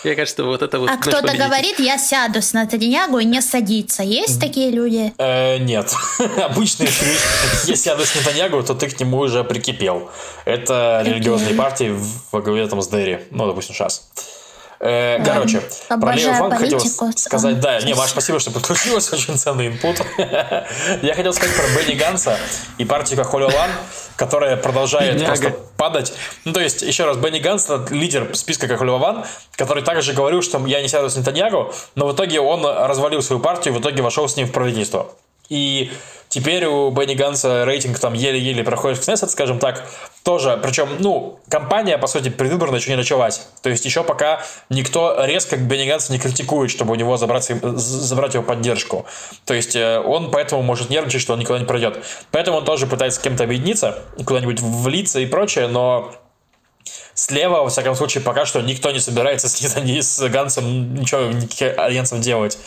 [0.04, 4.04] Мне кажется, вот это вот А кто-то говорит, я сяду с Натаньягу и не садится.
[4.04, 5.14] Есть такие люди?
[5.18, 5.92] Э, Нет.
[6.38, 10.10] Обычно, если я сяду с Нетаньягу, то ты к нему уже прикипел.
[10.46, 11.96] Это религиозные партии
[12.32, 13.20] во главе там с Дерри.
[13.32, 14.08] Ну, допустим, сейчас.
[14.80, 16.80] Э, Короче, про Обожаю Лео Ван хотел
[17.16, 17.94] сказать, да, не.
[17.94, 20.02] Маш, спасибо, что подключилась, очень ценный инпут.
[20.18, 22.38] Я хотел сказать про Бенни Ганса
[22.78, 23.70] и партию Кахоли Олан,
[24.16, 26.14] которая продолжает просто падать.
[26.44, 30.42] Ну, то есть, еще раз, Бенни Ганс это лидер списка Кахоли Олан, который также говорил,
[30.42, 34.02] что я не сяду с Нетаньягу, но в итоге он развалил свою партию, в итоге
[34.02, 35.10] вошел с ним в правительство.
[35.50, 35.92] И
[36.30, 39.84] теперь у Бенни Ганса рейтинг там еле-еле проходит в Кнессет, скажем так,
[40.24, 40.60] тоже.
[40.62, 43.48] Причем, ну, кампания, по сути, предвыборная еще не началась.
[43.62, 47.80] То есть еще пока никто резко Бенни Ганса не критикует, чтобы у него забрать, с-
[47.80, 49.06] забрать его поддержку.
[49.46, 52.04] То есть э, он поэтому может нервничать, что он никуда не пройдет.
[52.32, 56.14] Поэтому он тоже пытается с кем-то объединиться, куда-нибудь влиться и прочее, но
[57.14, 62.20] Слева, во всяком случае, пока что никто не собирается с, с Гансом ничего, никаких альянсов
[62.20, 62.58] делать.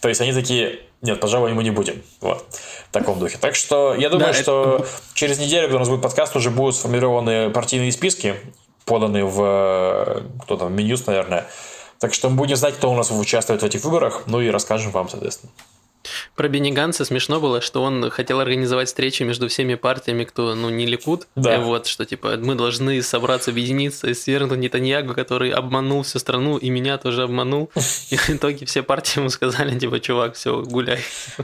[0.00, 2.02] То есть они такие, нет, пожалуй, мы не будем.
[2.20, 2.44] Вот.
[2.88, 3.38] В таком духе.
[3.40, 4.84] Так что я думаю, Да, что
[5.14, 8.34] через неделю, когда у нас будет подкаст, уже будут сформированы партийные списки,
[8.84, 11.46] поданы в э, кто там, Минюс, наверное.
[12.00, 14.90] Так что мы будем знать, кто у нас участвует в этих выборах, ну и расскажем
[14.90, 15.52] вам, соответственно.
[16.36, 20.68] Про Бенни Ганса смешно было, что он хотел организовать встречи между всеми партиями, кто, ну,
[20.70, 21.26] не ликут.
[21.36, 21.54] Да.
[21.56, 26.56] Э, Вот, что, типа, мы должны собраться, объединиться и свергнуть Нетаньягу, который обманул всю страну,
[26.58, 27.70] и меня тоже обманул.
[28.10, 31.00] И в итоге все партии ему сказали, типа, чувак, все, гуляй.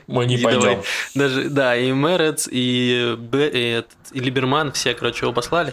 [0.06, 0.54] Мы не давай.
[0.60, 0.82] пойдем.
[1.14, 5.72] Даже, да, и Мерец, и, Б- и, и Либерман, все, короче, его послали.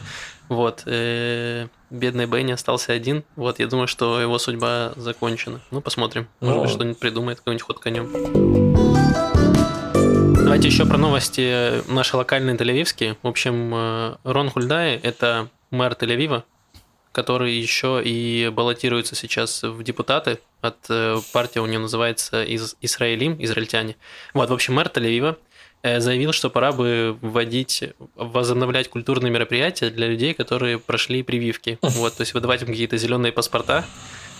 [0.51, 0.83] Вот.
[0.85, 3.23] э, бедный Бенни остался один.
[3.37, 5.61] Вот, я думаю, что его судьба закончена.
[5.71, 6.27] Ну, посмотрим.
[6.41, 6.61] Может Ну.
[6.63, 8.11] быть, что-нибудь придумает, какой-нибудь ход конем.
[10.43, 13.15] Давайте еще про новости наши локальные тель-авивские.
[13.23, 16.43] В общем, э, Рон Хульдай– это мэр Тель-Авива,
[17.13, 23.37] который еще и баллотируется сейчас в депутаты от э, партии, у него называется из Израилим,
[23.39, 23.95] израильтяне.
[24.33, 25.37] Вот, в общем, мэр Тель-Авива
[25.83, 27.83] заявил, что пора бы вводить,
[28.15, 31.77] возобновлять культурные мероприятия для людей, которые прошли прививки.
[32.01, 33.85] Вот, то есть выдавать им какие-то зеленые паспорта.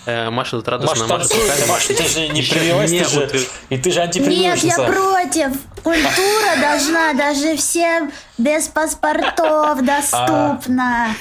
[0.05, 1.67] Э, Маша тут радостно Маш, машет танцуй, руками.
[1.69, 4.83] Маш, ты же не привилась, не ты же, и ты же Нет, я антипрививочница.
[4.85, 5.51] против.
[5.83, 11.15] Культура должна даже всем без паспортов доступна.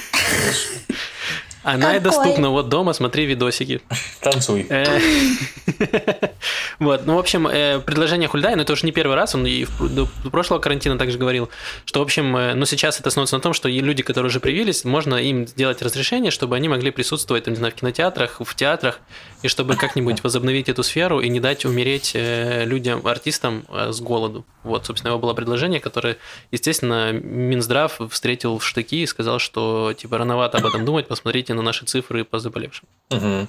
[1.63, 2.11] Она и Какой?
[2.11, 2.49] доступна.
[2.49, 3.81] Вот дома смотри видосики.
[4.21, 4.65] Танцуй.
[4.69, 4.85] Э,
[6.79, 9.65] Вот, ну, в общем, э, предложение Хульдая, но это уже не первый раз, он и
[9.65, 11.49] в- до прошлого карантина также говорил,
[11.85, 14.83] что, в общем, э, ну, сейчас это становится на том, что люди, которые уже привились,
[14.83, 18.99] можно им сделать разрешение, чтобы они могли присутствовать, там, не знаю, в кинотеатрах, в театрах,
[19.43, 24.45] и чтобы как-нибудь возобновить эту сферу и не дать умереть людям, артистам с голоду.
[24.63, 26.17] Вот, собственно, его было предложение, которое,
[26.51, 31.61] естественно, Минздрав встретил в штыки и сказал, что, типа, рановато об этом думать, посмотрите на
[31.61, 32.87] наши цифры по заболевшим.
[33.09, 33.47] Мгм.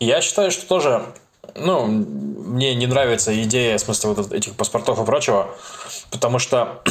[0.00, 1.06] Я считаю, что тоже,
[1.54, 5.54] ну, мне не нравится идея, в смысле, вот этих паспортов и прочего,
[6.10, 6.82] потому что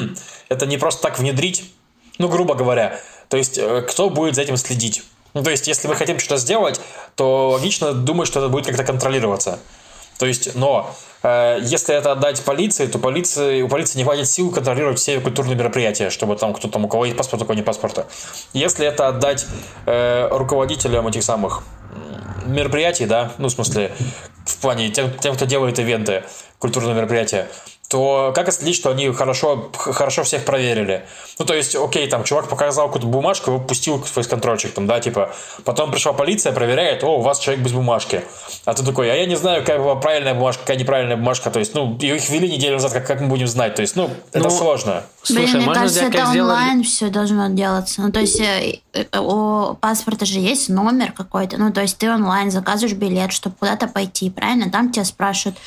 [0.48, 1.72] это не просто так внедрить,
[2.18, 3.00] ну, грубо говоря.
[3.28, 5.02] То есть, э, кто будет за этим следить?
[5.34, 6.80] Ну, то есть, если мы хотим что-то сделать,
[7.14, 9.58] то логично думать, что это будет как-то контролироваться.
[10.22, 10.88] То есть, но
[11.24, 15.56] э, если это отдать полиции, то полиции, у полиции не хватит сил контролировать все культурные
[15.56, 18.06] мероприятия, чтобы там кто там, у кого есть паспорт, у кого нет паспорта.
[18.52, 19.46] Если это отдать
[19.84, 21.64] э, руководителям этих самых
[22.46, 23.90] мероприятий, да, ну, в смысле,
[24.46, 26.22] в плане тем, тем кто делает ивенты,
[26.60, 27.48] культурные мероприятия,
[27.92, 31.04] то как отследить, что они хорошо, хорошо всех проверили?
[31.38, 35.34] Ну, то есть, окей, там, чувак показал какую-то бумажку, его пустил фейс-контрольчик, там, да, типа,
[35.64, 38.22] потом пришла полиция, проверяет, о, у вас человек без бумажки.
[38.64, 41.58] А ты такой, а я не знаю, какая была правильная бумажка, какая неправильная бумажка, то
[41.58, 44.44] есть, ну, их ввели неделю назад, как, как мы будем знать, то есть, ну, это
[44.44, 45.04] ну, сложно.
[45.22, 46.82] Слушай, Блин, мне кажется, это онлайн сделали...
[46.82, 48.00] все должно делаться.
[48.00, 52.10] Ну, то есть, э, э, у паспорта же есть номер какой-то, ну, то есть, ты
[52.10, 54.70] онлайн заказываешь билет, чтобы куда-то пойти, правильно?
[54.70, 55.58] Там тебя спрашивают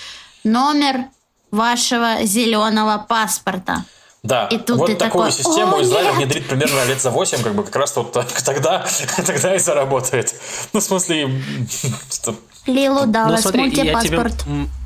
[0.43, 1.05] номер
[1.51, 3.85] вашего зеленого паспорта.
[4.23, 7.63] Да, и тут вот такую такой, систему Израиль внедрит примерно лет за 8, как бы
[7.63, 8.11] как раз вот
[8.45, 8.85] тогда,
[9.25, 10.33] тогда и заработает.
[10.73, 11.29] Ну, в смысле,
[12.65, 13.93] Лилу Даллас, ну, я тебе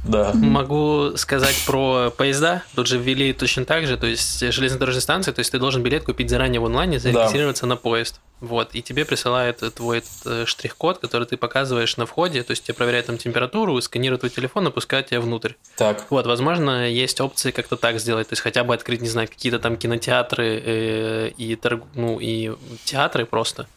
[0.03, 0.31] да.
[0.33, 2.63] могу сказать про поезда.
[2.75, 6.03] Тут же ввели точно так же, то есть железнодорожные станции, то есть ты должен билет
[6.03, 7.69] купить заранее в онлайне, зарегистрироваться да.
[7.69, 8.19] на поезд.
[8.41, 12.73] Вот, и тебе присылают твой э, штрих-код, который ты показываешь на входе, то есть тебе
[12.73, 15.53] проверяют там температуру, сканируют твой телефон и пускают тебя внутрь.
[15.75, 16.05] Так.
[16.09, 19.59] Вот, возможно, есть опции как-то так сделать, то есть хотя бы открыть, не знаю, какие-то
[19.59, 21.83] там кинотеатры э, и, торг...
[21.95, 22.53] ну, и
[22.85, 23.67] театры просто,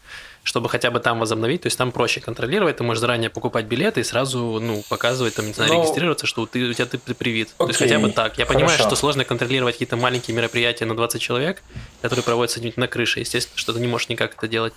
[0.42, 4.00] чтобы хотя бы там возобновить, то есть там проще контролировать, ты можешь заранее покупать билеты
[4.00, 5.76] и сразу, ну, показывать, там, не знаю, Но...
[5.76, 7.48] Ну, регистрироваться, что ты, у тебя ты привит.
[7.58, 7.66] Окей.
[7.66, 8.38] То есть хотя бы так.
[8.38, 8.58] Я Хорошо.
[8.58, 11.62] понимаю, что сложно контролировать какие-то маленькие мероприятия на 20 человек,
[12.00, 14.74] которые проводятся на крыше, естественно, что ты не можешь никак это делать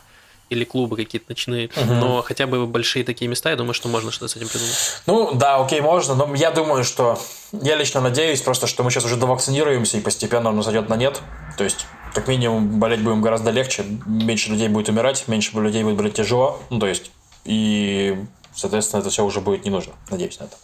[0.49, 1.93] или клубы какие-то ночные, угу.
[1.93, 4.75] но хотя бы большие такие места, я думаю, что можно что-то с этим придумать.
[5.07, 7.19] Ну, да, окей, можно, но я думаю, что
[7.51, 11.19] я лично надеюсь просто, что мы сейчас уже довакцинируемся и постепенно оно зайдет на нет.
[11.57, 15.97] То есть как минимум болеть будем гораздо легче, меньше людей будет умирать, меньше людей будет
[15.97, 17.11] болеть тяжело, ну то есть
[17.43, 18.17] и
[18.55, 20.55] соответственно это все уже будет не нужно, надеюсь на это.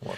[0.00, 0.14] Вот.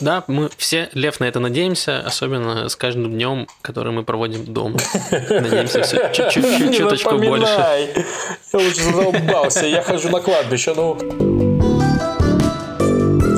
[0.00, 4.78] Да, мы все, Лев, на это надеемся, особенно с каждым днем, который мы проводим дома.
[5.10, 7.94] Надеемся все чуть-чуть, чуточку больше.
[8.52, 11.53] Я уже задолбался, я хожу на кладбище, ну...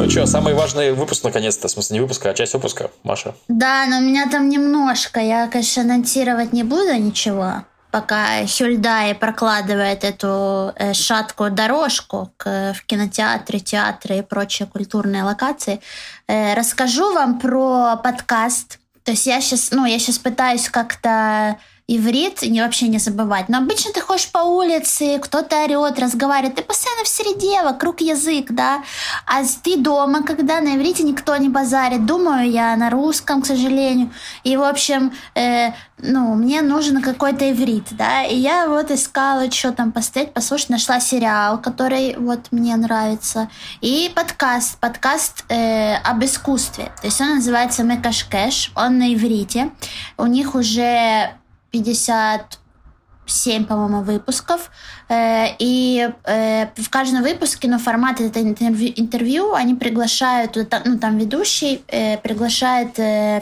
[0.07, 3.35] Ну что, самый важный выпуск наконец-то, в смысле не выпуск, а часть выпуска, Маша.
[3.49, 10.73] Да, но меня там немножко, я, конечно, анонсировать не буду ничего, пока Хюльдай прокладывает эту
[10.77, 15.81] э, шаткую дорожку к, в кинотеатре, театры и прочие культурные локации.
[16.29, 18.79] Э, расскажу вам про подкаст.
[19.03, 21.59] То есть я сейчас, ну, я сейчас пытаюсь как-то
[21.89, 23.49] иврит не вообще не забывать.
[23.49, 28.47] Но обычно ты ходишь по улице, кто-то орет, разговаривает, ты постоянно в среде, вокруг язык,
[28.51, 28.83] да.
[29.25, 32.05] А ты дома, когда на иврите никто не базарит.
[32.05, 34.11] Думаю я на русском, к сожалению.
[34.43, 38.25] И, в общем, э, ну, мне нужен какой-то иврит, да.
[38.25, 43.49] И я вот искала, что там посмотреть, послушать, нашла сериал, который вот мне нравится.
[43.81, 46.87] И подкаст, подкаст э, об искусстве.
[47.01, 49.71] То есть он называется Мекашкеш, он на иврите.
[50.19, 51.31] У них уже
[51.77, 54.71] 57, по-моему, выпусков.
[55.09, 61.83] Э, и э, в каждом выпуске, но формат это интервью, они приглашают, ну там ведущий
[61.89, 62.95] э, приглашает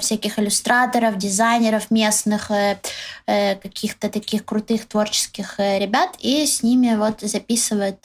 [0.03, 2.51] всяких иллюстраторов, дизайнеров местных,
[3.27, 8.05] каких-то таких крутых творческих ребят, и с ними вот записывает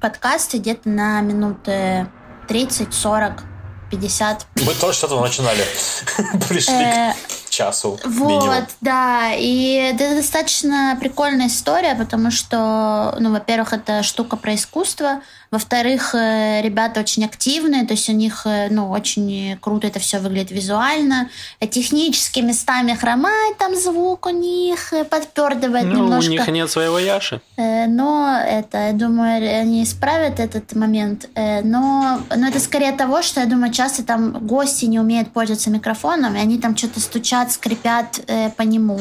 [0.00, 2.08] подкасты где-то на минуты
[2.48, 3.44] 30, 40,
[3.90, 4.46] 50.
[4.66, 5.64] Мы тоже с этого начинали.
[6.48, 7.12] Пришли
[7.50, 7.98] часу.
[8.04, 9.32] Вот, да.
[9.34, 15.20] И это достаточно прикольная история, потому что, ну, во-первых, это штука про искусство.
[15.50, 20.20] Во-вторых, э, ребята очень активные, то есть у них, э, ну, очень круто это все
[20.20, 21.28] выглядит визуально.
[21.70, 26.30] Технически местами хромает там звук у них, э, подпердывает ну, немножко.
[26.30, 27.40] у них нет своего Яши.
[27.56, 31.28] Но это, я думаю, они исправят этот момент.
[31.34, 36.36] Но, но это скорее того, что, я думаю, часто там гости не умеют пользоваться микрофоном,
[36.36, 38.20] и они там что-то стучат, скрипят
[38.56, 39.00] по нему.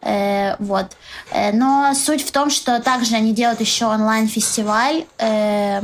[0.00, 0.96] Э, вот.
[1.32, 5.82] Э, но суть в том, что также они делают еще онлайн-фестиваль, э,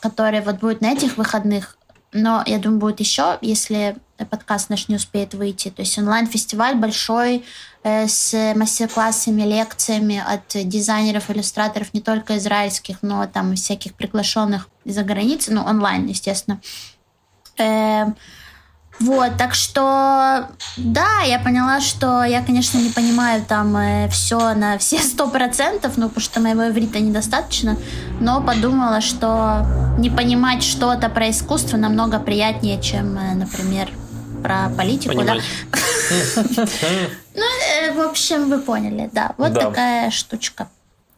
[0.00, 1.76] который вот будет на этих выходных.
[2.12, 3.96] Но я думаю, будет еще, если
[4.30, 5.70] подкаст наш не успеет выйти.
[5.70, 7.44] То есть онлайн-фестиваль большой
[7.82, 15.02] э, с мастер-классами, лекциями от дизайнеров, иллюстраторов не только израильских, но там всяких приглашенных из-за
[15.02, 16.60] границы, ну онлайн, естественно.
[17.58, 18.06] Э,
[19.02, 24.78] вот, так что, да, я поняла, что я, конечно, не понимаю там э, все на
[24.78, 27.76] все сто процентов, ну, потому что моего иврита недостаточно,
[28.20, 29.66] но подумала, что
[29.98, 33.90] не понимать что-то про искусство намного приятнее, чем, э, например,
[34.42, 35.42] про политику, Понимать.
[35.70, 36.66] да.
[37.34, 39.34] Ну, э, в общем, вы поняли, да.
[39.38, 40.68] Вот такая штучка.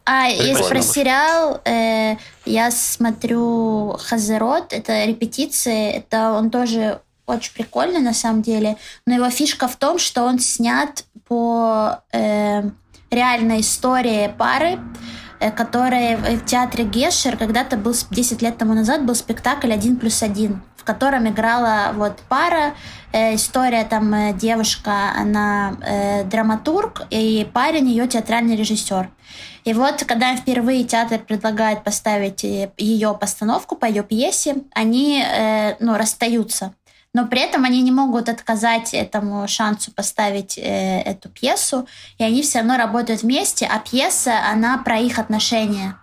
[0.05, 7.99] А если про сериал, э, я смотрю Хазерот, это репетиции, это он тоже очень прикольный
[7.99, 12.63] на самом деле, но его фишка в том, что он снят по э,
[13.09, 14.79] реальной истории пары,
[15.39, 19.97] э, которая в театре Гешер когда-то был, с- 10 лет тому назад был спектакль «Один
[19.97, 22.75] плюс один», в котором играла вот пара,
[23.11, 29.09] э, история там э, девушка, она э, драматург, и парень ее театральный режиссер.
[29.63, 35.75] И вот, когда впервые театр предлагает поставить э, ее постановку по ее пьесе, они э,
[35.79, 36.75] ну, расстаются.
[37.15, 41.87] Но при этом они не могут отказать этому шансу поставить э, эту пьесу,
[42.17, 45.95] и они все равно работают вместе, а пьеса, она про их отношения.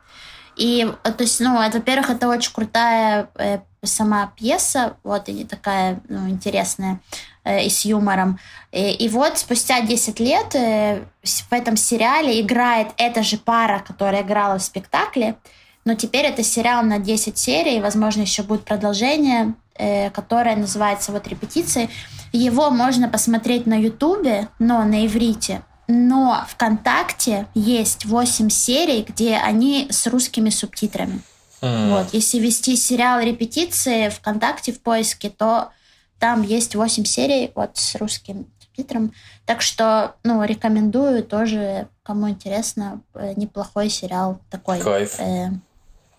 [0.57, 5.45] И, э, то есть, ну, это, во-первых, это очень крутая э, сама пьеса, вот, и
[5.45, 6.99] такая, ну, интересная,
[7.45, 8.39] э, и с юмором.
[8.71, 14.23] И, и вот спустя 10 лет э, в этом сериале играет эта же пара, которая
[14.23, 15.37] играла в спектакле,
[15.85, 21.27] но теперь это сериал на 10 серий, возможно, еще будет продолжение, э, которое называется вот
[21.27, 21.91] «Репетиции».
[22.33, 25.63] Его можно посмотреть на Ютубе, но на иврите.
[25.89, 31.21] Но ВКонтакте есть 8 серий, где они с русскими субтитрами.
[31.61, 32.09] Вот.
[32.13, 35.71] Если вести сериал «Репетиции» ВКонтакте в поиске, то
[36.19, 39.13] там есть 8 серий вот с русским субтитром.
[39.45, 44.81] Так что, ну, рекомендую тоже, кому интересно, э, неплохой сериал такой.
[44.81, 45.21] Кайф.
[45.21, 45.51] э,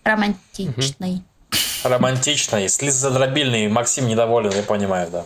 [0.04, 1.24] романтичный.
[1.82, 3.68] Романтичный, слезодробильный.
[3.68, 5.24] Максим недоволен, я понимаю, да.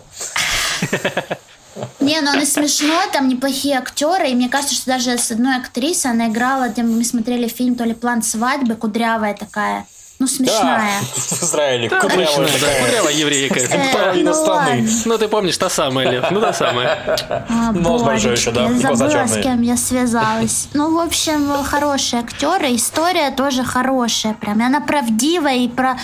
[2.01, 5.57] Не, ну он и смешной, там неплохие актеры, и мне кажется, что даже с одной
[5.57, 9.87] актрисой она играла, где мы смотрели фильм то ли «План свадьбы», кудрявая такая,
[10.19, 11.01] ну, смешная.
[11.01, 11.07] Да,
[11.37, 11.89] в Израиле.
[11.89, 12.85] Да, Кудрявая да, такая.
[12.85, 13.61] кудрявая еврейка.
[13.61, 14.89] Э, половина ну страны.
[15.05, 16.31] Ну, ты помнишь, та самая, Лев.
[16.31, 17.17] Ну, та самая.
[17.49, 20.69] А, Нос большой еще, да, я глаза забыла, с кем я связалась.
[20.75, 24.61] Ну, в общем, хорошие актеры, история тоже хорошая, прям.
[24.61, 25.97] Она правдивая и про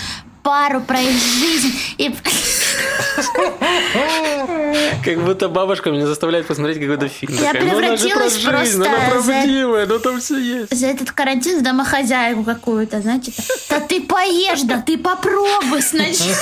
[0.45, 1.73] пару, про их жизнь.
[1.99, 2.15] И...
[5.05, 7.35] Как будто бабушка меня заставляет посмотреть какой-то фильм.
[7.35, 8.35] Я Такая, ну, она же про превратилась
[8.65, 10.77] жизнь, она просто за- правдивая, ну там все есть.
[10.77, 13.33] За этот карантин в домохозяйку какую-то, знаете.
[13.71, 16.37] Да ты поешь, да ты попробуй сначала.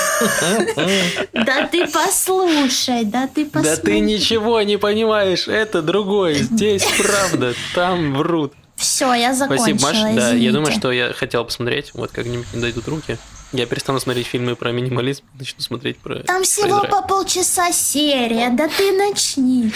[1.33, 3.81] Да ты послушай, да ты Да послушай.
[3.83, 8.53] ты ничего не понимаешь, это другое, здесь правда, там врут.
[8.75, 10.15] Все, я закончила, Спасибо, Маш.
[10.15, 13.17] Да, я думаю, что я хотел посмотреть, вот как-нибудь не дойдут руки.
[13.53, 16.15] Я перестану смотреть фильмы про минимализм, начну смотреть про...
[16.23, 16.89] Там про всего Израиль.
[16.89, 19.71] по полчаса серия, да ты начни.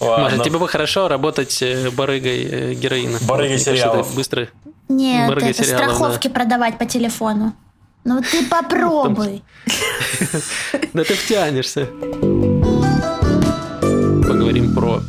[0.00, 0.44] Маша, Ладно.
[0.44, 3.18] тебе бы хорошо работать э, барыгой э, героина.
[3.22, 4.14] Барыгой сериалов.
[4.14, 4.48] Быстро.
[4.88, 7.54] Нет, Барыга это сериалов, страховки продавать по телефону.
[8.04, 9.42] Ну ты попробуй.
[10.94, 11.86] Да ты втянешься.
[14.22, 15.02] Поговорим про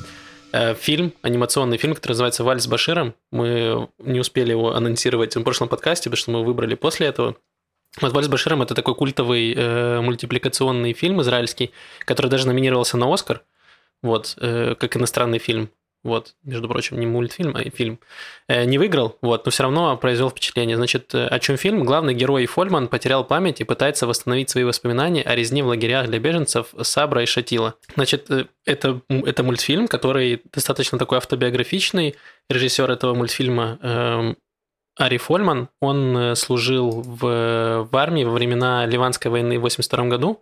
[0.79, 3.15] фильм, анимационный фильм, который называется «Вальс с Баширом».
[3.31, 7.35] Мы не успели его анонсировать в прошлом подкасте, потому что мы выбрали после этого.
[7.99, 11.71] Вот «Вальс с Баширом»— это такой культовый э, мультипликационный фильм израильский,
[12.05, 13.43] который даже номинировался на «Оскар»,
[14.01, 15.69] вот, э, как иностранный фильм.
[16.03, 17.99] Вот, между прочим, не мультфильм, а фильм.
[18.47, 20.75] Э, не выиграл, вот, но все равно произвел впечатление.
[20.75, 21.83] Значит, э, о чем фильм?
[21.83, 26.17] Главный герой Фольман потерял память и пытается восстановить свои воспоминания о резне в лагерях для
[26.17, 27.75] беженцев Сабра и Шатила.
[27.95, 32.15] Значит, э, это, это мультфильм, который достаточно такой автобиографичный.
[32.49, 34.37] Режиссер этого мультфильма эм,
[34.97, 40.41] Ари Фольман, он служил в, в армии во времена Ливанской войны в 82 году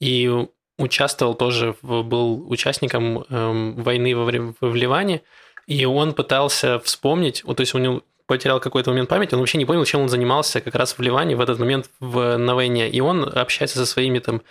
[0.00, 0.46] и
[0.82, 5.22] участвовал тоже, был участником эм, войны во время, в Ливане,
[5.66, 9.58] и он пытался вспомнить, вот, то есть у него потерял какой-то момент памяти, он вообще
[9.58, 12.88] не понял, чем он занимался как раз в Ливане в этот момент в, на войне,
[12.88, 14.42] и он общается со своими там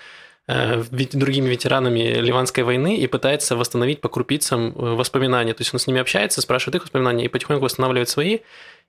[0.48, 5.54] э, другими ветеранами Ливанской войны и пытается восстановить по крупицам э, воспоминания.
[5.54, 8.40] То есть он с ними общается, спрашивает их воспоминания и потихоньку восстанавливает свои.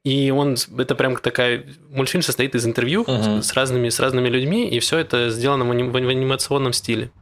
[0.04, 4.68] И он, это прям такая, мультфильм состоит из интервью с, с разными, с разными людьми,
[4.68, 7.12] и все это сделано в, аним- в анимационном стиле.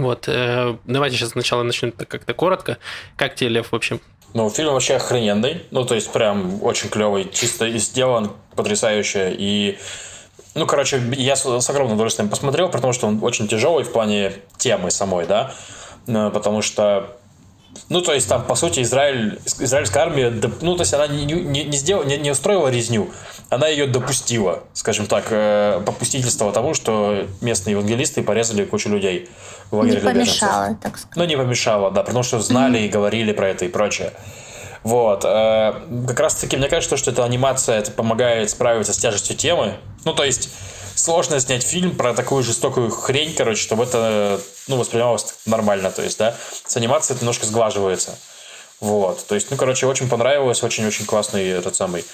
[0.00, 2.78] Вот, э, давайте сейчас сначала начнем как-то коротко.
[3.16, 3.98] Как тебе, Лев, вообще?
[4.32, 5.64] Ну, фильм вообще охрененный.
[5.70, 9.34] Ну, то есть, прям очень клевый, чисто и сделан потрясающе.
[9.36, 9.78] И,
[10.54, 14.32] ну, короче, я с, с огромным удовольствием посмотрел, потому что он очень тяжелый в плане
[14.56, 15.52] темы самой, да.
[16.06, 17.16] Ну, Потому что
[17.88, 21.64] ну, то есть там, по сути, Израиль, израильская армия, ну, то есть она не, не,
[21.64, 23.10] не, сделала, не, не устроила резню,
[23.48, 29.28] она ее допустила, скажем так, э, попустительство тому, что местные евангелисты порезали кучу людей
[29.70, 30.40] в лагере Не беженцев.
[30.40, 31.16] помешало, так сказать.
[31.16, 34.12] Ну, не помешало, да, потому что знали и говорили про это и прочее.
[34.82, 35.24] Вот.
[35.24, 35.72] э,
[36.06, 39.74] Как раз-таки, мне кажется, что эта анимация это помогает справиться с тяжестью темы.
[40.04, 40.50] Ну, то есть,
[40.94, 46.18] сложно снять фильм про такую жестокую хрень, короче, чтобы это, ну, воспринималось нормально, то есть,
[46.18, 46.36] да.
[46.66, 48.18] С анимацией это немножко сглаживается.
[48.80, 49.26] Вот.
[49.26, 52.04] То есть, ну, короче, очень понравилось, очень-очень классный этот самый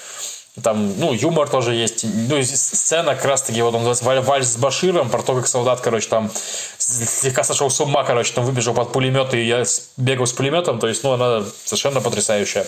[0.63, 2.03] там, ну, юмор тоже есть.
[2.03, 6.09] Ну, сцена как раз-таки, вот он называется «Вальс с Баширом», про то, как солдат, короче,
[6.09, 6.31] там
[6.77, 9.63] слегка сошел с ума, короче, там выбежал под пулемет, и я
[9.97, 10.79] бегал с пулеметом.
[10.79, 12.67] То есть, ну, она совершенно потрясающая.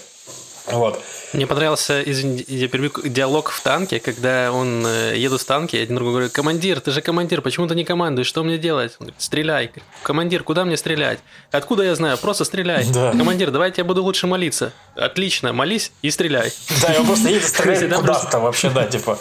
[0.72, 1.02] Вот.
[1.34, 5.96] Мне понравился извините, я перебью, диалог в танке, когда он э, едут в танке, один
[5.96, 8.94] другой говорит, командир, ты же командир, почему ты не командуешь, что мне делать?
[9.00, 9.72] Он говорит, стреляй.
[10.04, 11.20] Командир, куда мне стрелять?
[11.52, 12.18] Откуда я знаю?
[12.18, 12.86] Просто стреляй.
[12.92, 13.12] Да.
[13.12, 14.74] Командир, давайте я буду лучше молиться.
[14.96, 16.52] Отлично, молись и стреляй.
[16.82, 19.20] Да, он просто едет стреляет куда-то вообще, да, типа.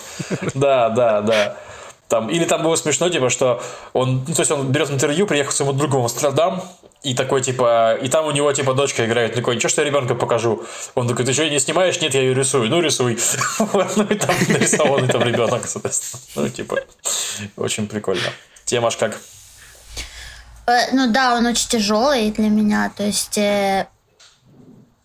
[0.55, 1.57] Да, да, да.
[2.09, 5.51] Там, или там было смешно, типа, что он, ну, то есть он берет интервью, приехал
[5.51, 6.63] к своему другу в Амстердам,
[7.03, 10.15] и такой, типа, и там у него, типа, дочка играет, такой, ничего, что я ребенка
[10.15, 10.65] покажу.
[10.95, 12.01] Он такой, ты что, не снимаешь?
[12.01, 12.71] Нет, я ее рисую.
[12.71, 13.19] Ну, рисуй.
[13.97, 16.23] Ну, и там нарисованный там ребенок, соответственно.
[16.37, 16.79] Ну, типа,
[17.57, 18.29] очень прикольно.
[18.65, 19.19] Тема как?
[20.67, 22.93] Э, ну да, он очень тяжелый для меня.
[22.97, 23.87] То есть э,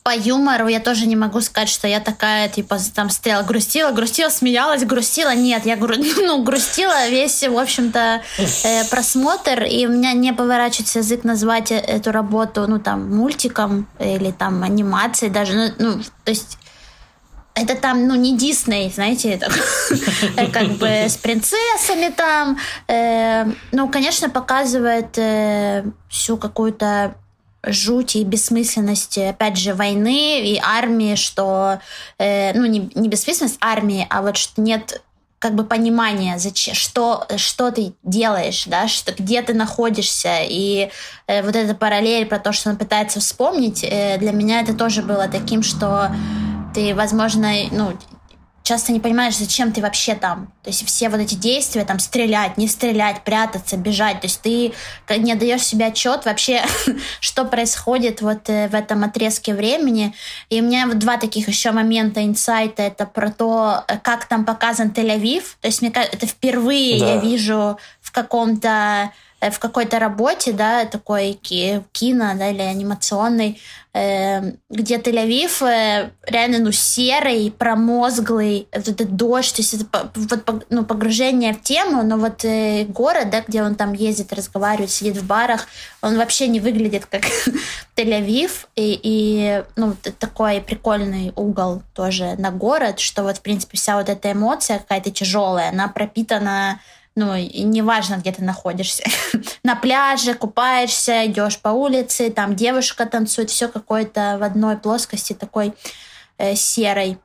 [0.03, 4.29] по юмору я тоже не могу сказать, что я такая, типа, там стояла, грустила, грустила,
[4.29, 5.33] смеялась, грустила.
[5.33, 5.95] Нет, я гру...
[6.17, 11.77] ну, грустила весь, в общем-то, э, просмотр, и у меня не поворачивается язык назвать э,
[11.77, 15.53] эту работу, ну, там, мультиком или там анимацией даже.
[15.53, 16.57] Ну, ну то есть
[17.55, 19.49] это там, ну, не Дисней, знаете, это
[20.51, 22.57] как бы с принцессами там.
[22.89, 27.15] Э, ну, конечно, показывает э, всю какую-то
[27.66, 31.80] жуть и бессмысленность, опять же, войны и армии, что,
[32.18, 35.01] э, ну, не, не бессмысленность армии, а вот что нет
[35.39, 40.38] как бы понимания, зачем, что, что ты делаешь, да, что, где ты находишься.
[40.41, 40.89] И
[41.28, 45.01] э, вот эта параллель про то, что он пытается вспомнить, э, для меня это тоже
[45.01, 46.09] было таким, что
[46.74, 47.91] ты, возможно, ну,
[48.64, 50.51] часто не понимаешь, зачем ты вообще там.
[50.64, 54.22] То есть все вот эти действия, там, стрелять, не стрелять, прятаться, бежать.
[54.22, 54.74] То есть ты
[55.09, 56.64] не даешь себе отчет вообще,
[57.20, 60.16] что происходит вот э, в этом отрезке времени.
[60.49, 62.84] И у меня вот два таких еще момента инсайта.
[62.84, 65.43] Это про то, э, как там показан Тель-Авив.
[65.59, 67.16] То есть мне кажется, это впервые да.
[67.16, 69.11] я вижу в каком-то
[69.51, 73.59] в какой-то работе, да, такой кино, да, или анимационной,
[73.93, 80.85] э, где Тель-Авив э, реально, ну, серый, промозглый, этот дождь, то есть это вот, ну,
[80.85, 85.25] погружение в тему, но вот э, город, да, где он там ездит, разговаривает, сидит в
[85.25, 85.67] барах,
[86.01, 87.23] он вообще не выглядит как
[87.95, 93.97] Тель-Авив, и, и, ну, такой прикольный угол тоже на город, что вот, в принципе, вся
[93.97, 96.79] вот эта эмоция какая-то тяжелая, она пропитана
[97.16, 99.03] ну, неважно, где ты находишься.
[99.64, 105.74] На пляже купаешься, идешь по улице, там девушка танцует, все какое-то в одной плоскости такой
[106.38, 107.20] э, серой.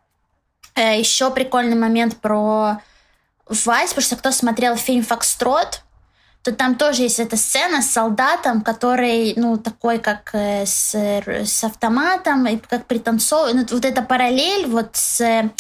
[0.75, 2.83] Э, еще прикольный момент про
[3.49, 5.83] Вайс, потому что кто смотрел фильм «Фокстрот»,
[6.43, 11.65] то там тоже есть эта сцена с солдатом, который, ну, такой, как э, с, с
[11.65, 13.55] автоматом, и как пританцовывает.
[13.57, 15.51] Ну, вот эта параллель вот с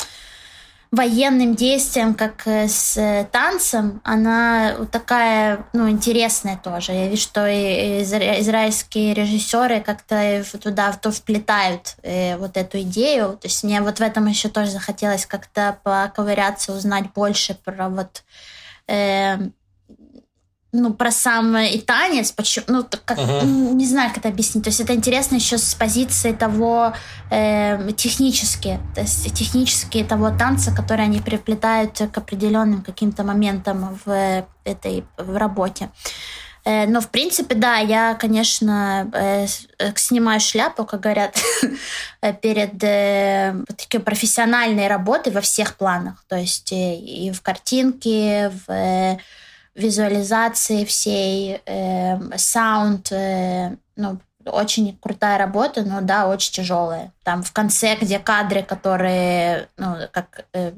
[0.90, 6.92] военным действием, как э, с э, танцем, она такая, ну, интересная тоже.
[6.92, 13.38] Я вижу, что и израильские режиссеры как-то туда в то вплетают э, вот эту идею.
[13.40, 18.24] То есть мне вот в этом еще тоже захотелось как-то поковыряться, узнать больше про вот
[18.86, 19.36] э,
[20.72, 23.44] ну, про сам и танец, почему, ну, как, uh-huh.
[23.44, 24.64] не знаю, как это объяснить.
[24.64, 26.92] То есть это интересно еще с позиции того
[27.30, 34.44] э, технически, то есть технически того танца, который они приплетают к определенным каким-то моментам в
[34.64, 35.90] этой в работе.
[36.68, 39.46] Э, но, в принципе, да, я, конечно, э,
[39.78, 41.34] э, снимаю шляпу, как говорят,
[42.42, 46.22] перед такой профессиональной работой во всех планах.
[46.28, 49.18] То есть и в картинке, в
[49.78, 57.12] визуализации всей, э, саунд, э, ну, очень крутая работа, но да, очень тяжелая.
[57.22, 60.72] Там в конце, где кадры, которые, ну, как э,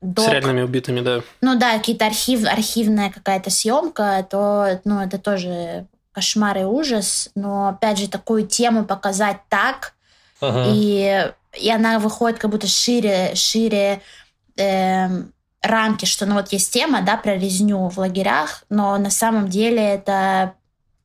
[0.00, 1.22] док, С реальными убитыми, да.
[1.40, 7.30] Ну да, какие-то архив, архивная какая-то съемка, то, ну, это тоже кошмар и ужас.
[7.34, 9.94] Но, опять же, такую тему показать так,
[10.40, 10.66] ага.
[10.68, 14.02] и, и она выходит как будто шире, шире
[14.56, 15.08] э,
[15.62, 19.82] рамки, что ну вот есть тема, да, про резню в лагерях, но на самом деле
[19.82, 20.54] это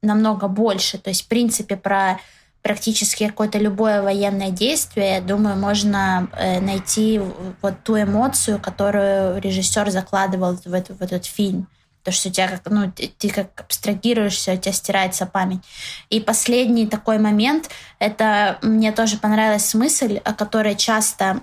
[0.02, 0.98] намного больше.
[0.98, 2.20] То есть, в принципе, про
[2.62, 7.20] практически какое-то любое военное действие, я думаю, можно э, найти
[7.62, 11.68] вот ту эмоцию, которую режиссер закладывал в, эту, в этот фильм.
[12.04, 15.62] То, что у тебя как, ну, ты как абстрагируешься, у тебя стирается память.
[16.10, 21.42] И последний такой момент, это мне тоже понравилась мысль, о которой часто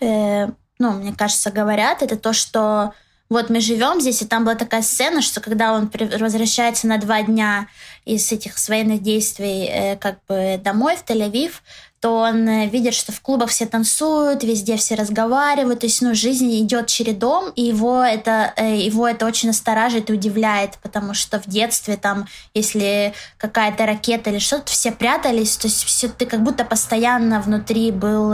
[0.00, 0.48] э,
[0.78, 2.92] ну, мне кажется, говорят, это то, что
[3.28, 7.22] вот мы живем здесь, и там была такая сцена, что когда он возвращается на два
[7.22, 7.66] дня
[8.04, 11.54] из этих военных действий э, как бы домой в Тель-Авив,
[11.98, 16.14] то он э, видит, что в клубах все танцуют, везде все разговаривают, то есть, ну,
[16.14, 21.40] жизнь идет чередом, и его это, э, его это очень настораживает и удивляет, потому что
[21.40, 26.44] в детстве там, если какая-то ракета или что-то, все прятались, то есть все, ты как
[26.44, 28.32] будто постоянно внутри был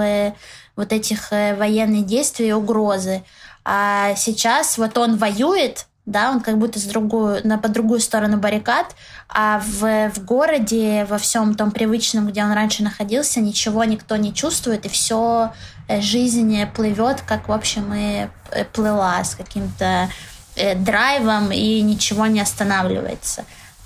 [0.76, 3.22] вот этих военных действий и угрозы.
[3.64, 8.36] А сейчас вот он воюет, да, он как будто с другую, на, по другую сторону
[8.36, 8.96] баррикад,
[9.28, 14.34] а в, в городе, во всем том привычном, где он раньше находился, ничего никто не
[14.34, 15.52] чувствует, и все
[15.86, 20.08] э, жизнь плывет, как, в общем, и э, плыла с каким-то
[20.56, 23.44] э, драйвом, и ничего не останавливается.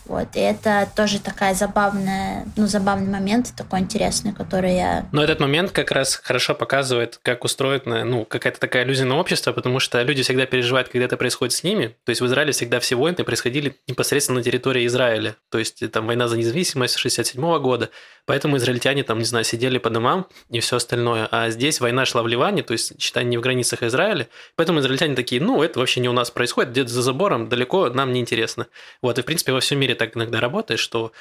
[0.09, 5.09] Вот, и это тоже такая забавная, ну, забавный момент, такой интересный, который я...
[5.13, 9.53] Но этот момент как раз хорошо показывает, как устроена, ну, какая-то такая иллюзия на общество,
[9.53, 11.97] потому что люди всегда переживают, когда это происходит с ними.
[12.05, 15.37] То есть в Израиле всегда все войны происходили непосредственно на территории Израиля.
[15.51, 17.91] То есть там война за независимость 67 года,
[18.27, 21.29] Поэтому израильтяне там, не знаю, сидели по домам и все остальное.
[21.31, 24.29] А здесь война шла в Ливане, то есть, считай, не в границах Израиля.
[24.57, 28.13] Поэтому израильтяне такие, ну, это вообще не у нас происходит, где-то за забором, далеко, нам
[28.13, 28.67] не интересно.
[29.01, 31.13] Вот, и, в принципе, во всем мире так иногда работает, что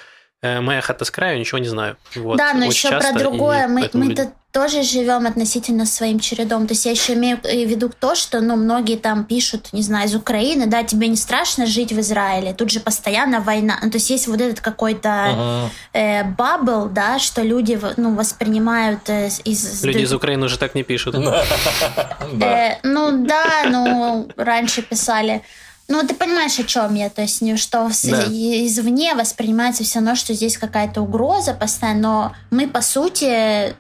[0.46, 1.98] Э, моя хата с краю, ничего не знаю.
[2.16, 2.38] Вот.
[2.38, 3.68] Да, но еще про другое.
[3.68, 6.68] Мы, мы-то тоже живем относительно своим чередом.
[6.68, 10.08] То есть я еще имею в виду то, что ну, многие там пишут, не знаю,
[10.08, 13.80] из Украины, да, тебе не страшно жить в Израиле, тут же постоянно война.
[13.84, 15.70] Ну, то есть есть вот этот какой-то ага.
[15.94, 19.84] э, бабл, да, что люди ну, воспринимают э, из...
[19.84, 21.16] Люди из Украины уже так не пишут.
[21.16, 25.42] Э, ну да, ну раньше писали.
[25.88, 28.26] Ну, ты понимаешь, о чем я, то есть, что да.
[28.28, 33.76] извне воспринимается все равно, что здесь какая-то угроза постоянно, но мы, по сути,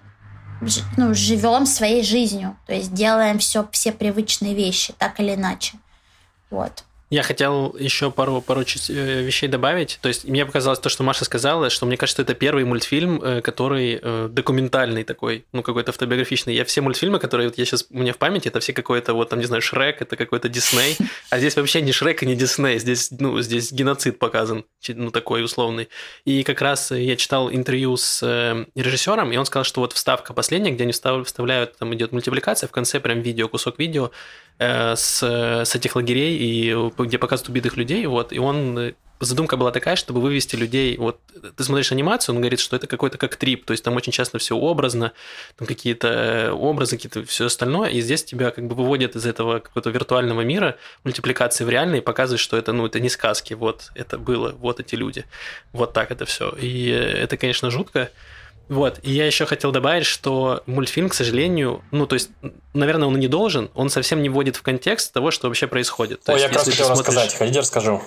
[0.97, 5.78] ну, живем своей жизнью, то есть делаем все, все привычные вещи, так или иначе.
[6.49, 6.84] Вот.
[7.12, 9.99] Я хотел еще пару, пару э, вещей добавить.
[10.01, 13.41] То есть мне показалось то, что Маша сказала, что мне кажется, это первый мультфильм, э,
[13.41, 16.56] который э, документальный такой, ну какой-то автобиографичный.
[16.56, 19.30] Я все мультфильмы, которые вот я сейчас у меня в памяти, это все какой-то вот
[19.30, 20.97] там не знаю Шрек, это какой-то Дисней,
[21.30, 25.43] а здесь вообще не Шрек и не Дисней, здесь ну здесь геноцид показан, ну такой
[25.43, 25.89] условный.
[26.26, 30.72] И как раз я читал интервью с режиссером, и он сказал, что вот вставка последняя,
[30.72, 34.10] где они вставляют, там идет мультипликация, в конце прям видео, кусок видео
[34.60, 39.72] с, с этих лагерей, и где показывают убитых людей, вот, и он э, задумка была
[39.72, 41.20] такая, чтобы вывести людей, вот,
[41.56, 44.38] ты смотришь анимацию, он говорит, что это какой-то как трип, то есть там очень часто
[44.39, 45.12] все образно,
[45.58, 49.60] там какие-то э, образы, какие-то все остальное, и здесь тебя как бы выводят из этого
[49.60, 53.91] какого-то виртуального мира, мультипликации в реальный, и показывают, что это, ну, это не сказки, вот,
[53.95, 55.26] это было, вот эти люди,
[55.74, 58.10] вот так это все, и это, конечно, жутко,
[58.68, 62.30] вот, и я еще хотел добавить, что мультфильм, к сожалению, ну, то есть,
[62.74, 66.24] наверное, он и не должен, он совсем не вводит в контекст того, что вообще происходит.
[66.24, 67.07] То Ой, есть, я как раз хотел смотришь...
[67.07, 68.01] рассказать, хотите расскажу.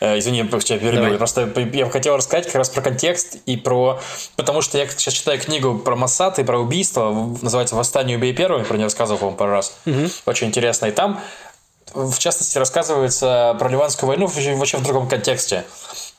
[0.00, 1.18] Э, извини, я тебя перебил.
[1.18, 4.00] Просто я хотел рассказать как раз про контекст и про...
[4.36, 8.64] Потому что я сейчас читаю книгу про Массад и про убийство, называется «Восстание убей первый»,
[8.64, 9.76] про нее рассказывал, по-моему, пару раз.
[9.86, 10.08] Угу.
[10.26, 10.86] Очень интересно.
[10.86, 11.20] И там,
[11.92, 15.64] в частности, рассказывается про Ливанскую войну вообще в другом контексте.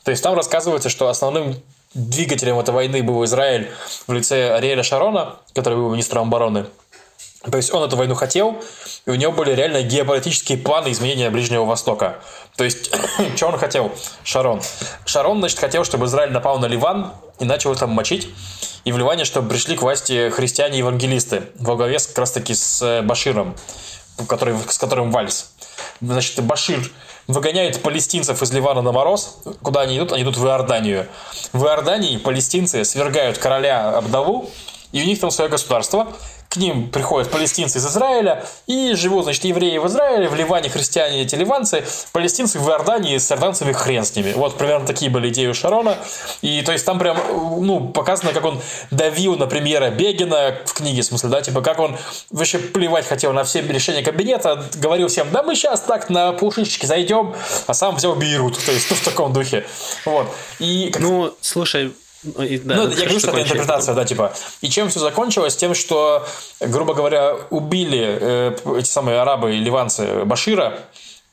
[0.04, 1.56] То есть там рассказывается, что основным
[1.94, 3.70] двигателем этой войны был Израиль
[4.06, 6.66] в лице Ариэля Шарона, который был министром обороны.
[7.50, 8.62] То есть он эту войну хотел,
[9.04, 12.18] и у него были реально геополитические планы изменения Ближнего Востока.
[12.56, 12.94] То есть,
[13.36, 14.62] что он хотел, Шарон?
[15.04, 18.28] Шарон, значит, хотел, чтобы Израиль напал на Ливан и начал там мочить.
[18.84, 23.56] И в Ливане, чтобы пришли к власти христиане-евангелисты во главе как раз-таки с э, Баширом,
[24.28, 25.52] который, с которым вальс.
[26.00, 26.90] Значит, Башир
[27.26, 29.38] выгоняют палестинцев из Ливана на мороз.
[29.62, 30.12] Куда они идут?
[30.12, 31.06] Они идут в Иорданию.
[31.52, 34.50] В Иордании палестинцы свергают короля Абдаву,
[34.92, 36.12] и у них там свое государство
[36.52, 41.22] к ним приходят палестинцы из Израиля и живут, значит, евреи в Израиле, в Ливане христиане
[41.22, 41.82] эти ливанцы,
[42.12, 44.34] палестинцы в Иордании с иорданцами хрен с ними.
[44.34, 45.96] Вот примерно такие были идеи у Шарона.
[46.42, 47.16] И то есть там прям,
[47.64, 51.78] ну, показано, как он давил на премьера Бегина в книге, в смысле, да, типа, как
[51.78, 51.96] он
[52.28, 56.84] вообще плевать хотел на все решения кабинета, говорил всем, да мы сейчас так на пушечки
[56.84, 57.34] зайдем,
[57.66, 59.64] а сам взял Бейрут, то есть ну, в таком духе.
[60.04, 60.28] Вот.
[60.58, 60.92] И...
[60.98, 61.92] Ну, слушай,
[62.22, 64.32] ну, и, да, ну, я говорю, что это интерпретация, да, типа.
[64.60, 65.56] И чем все закончилось?
[65.56, 66.24] Тем, что,
[66.60, 70.78] грубо говоря, убили э, эти самые арабы и ливанцы Башира,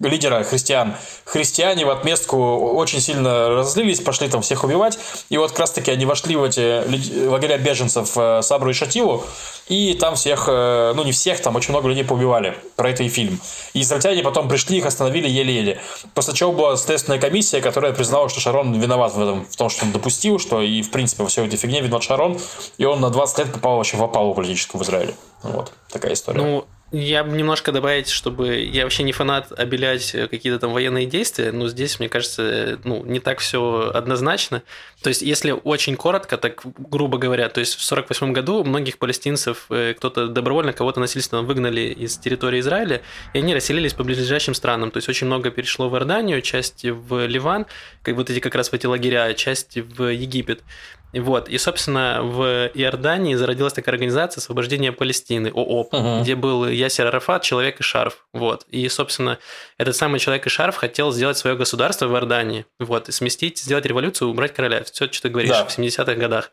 [0.07, 0.95] лидера христиан.
[1.25, 4.97] Христиане в отместку очень сильно разозлились, пошли там всех убивать.
[5.29, 9.25] И вот как раз таки они вошли в эти лагеря беженцев э, Сабру и Шатилу,
[9.67, 12.57] и там всех, э, ну не всех, там очень много людей поубивали.
[12.75, 13.39] Про это и фильм.
[13.73, 15.81] И израильтяне потом пришли, их остановили еле-еле.
[16.13, 19.85] После чего была следственная комиссия, которая признала, что Шарон виноват в этом, в том, что
[19.85, 22.39] он допустил, что и в принципе во всей этой фигне виноват Шарон,
[22.77, 25.13] и он на 20 лет попал вообще в опалу политическую в Израиле.
[25.43, 26.41] Вот такая история.
[26.41, 31.51] Ну, Я бы немножко добавить, чтобы я вообще не фанат обелять какие-то там военные действия,
[31.51, 34.63] но здесь, мне кажется, ну, не так все однозначно.
[35.03, 39.67] То есть, если очень коротко, так грубо говоря, то есть в 48 году многих палестинцев
[39.69, 44.89] э, кто-то добровольно кого-то насильственно выгнали из территории Израиля, и они расселились по ближайшим странам.
[44.89, 47.67] То есть, очень много перешло в Иорданию, часть в Ливан,
[48.01, 50.63] как вот эти как раз в эти лагеря, часть в Египет.
[51.13, 51.49] Вот.
[51.49, 56.21] И, собственно, в Иордании зародилась такая организация освобождения Палестины, ООП, угу.
[56.21, 58.25] где был Ясер Арафат, человек и шарф.
[58.33, 58.65] Вот.
[58.69, 59.39] И, собственно,
[59.77, 62.65] этот самый человек и шарф хотел сделать свое государство в Иордании.
[62.79, 63.09] Вот.
[63.09, 64.83] И сместить, сделать революцию, убрать короля.
[64.83, 65.65] Все, что ты говоришь, да.
[65.65, 66.51] в 70-х годах.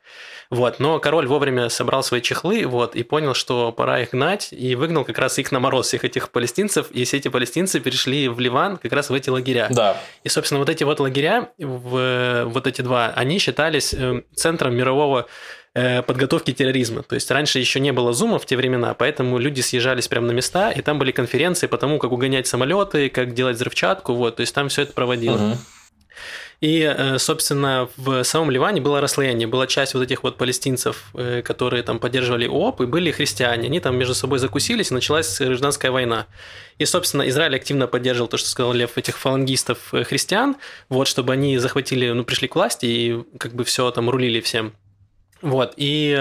[0.51, 0.79] Вот.
[0.79, 5.05] Но король вовремя собрал свои чехлы вот, и понял, что пора их гнать, и выгнал
[5.05, 6.91] как раз их на мороз, всех этих палестинцев.
[6.91, 9.69] И все эти палестинцы перешли в Ливан как раз в эти лагеря.
[9.71, 9.97] Да.
[10.25, 15.27] И, собственно, вот эти вот лагеря, в, вот эти два, они считались э, центром мирового
[15.75, 17.03] э, подготовки терроризма.
[17.03, 20.33] То есть раньше еще не было зума в те времена, поэтому люди съезжались прямо на
[20.33, 24.41] места, и там были конференции по тому, как угонять самолеты, как делать взрывчатку, вот, то
[24.41, 25.41] есть там все это проводилось.
[25.41, 25.59] Угу.
[26.61, 29.47] И, э, собственно, в самом Ливане было расслоение.
[29.47, 33.67] Была часть вот этих вот палестинцев, э, которые там поддерживали ООП, и были христиане.
[33.67, 36.27] Они там между собой закусились, и началась гражданская война.
[36.79, 40.57] И, собственно, Израиль активно поддерживал то, что сказал Лев, этих фалангистов э, христиан,
[40.89, 44.73] вот, чтобы они захватили, ну, пришли к власти и как бы все там рулили всем.
[45.43, 46.15] Вот, и,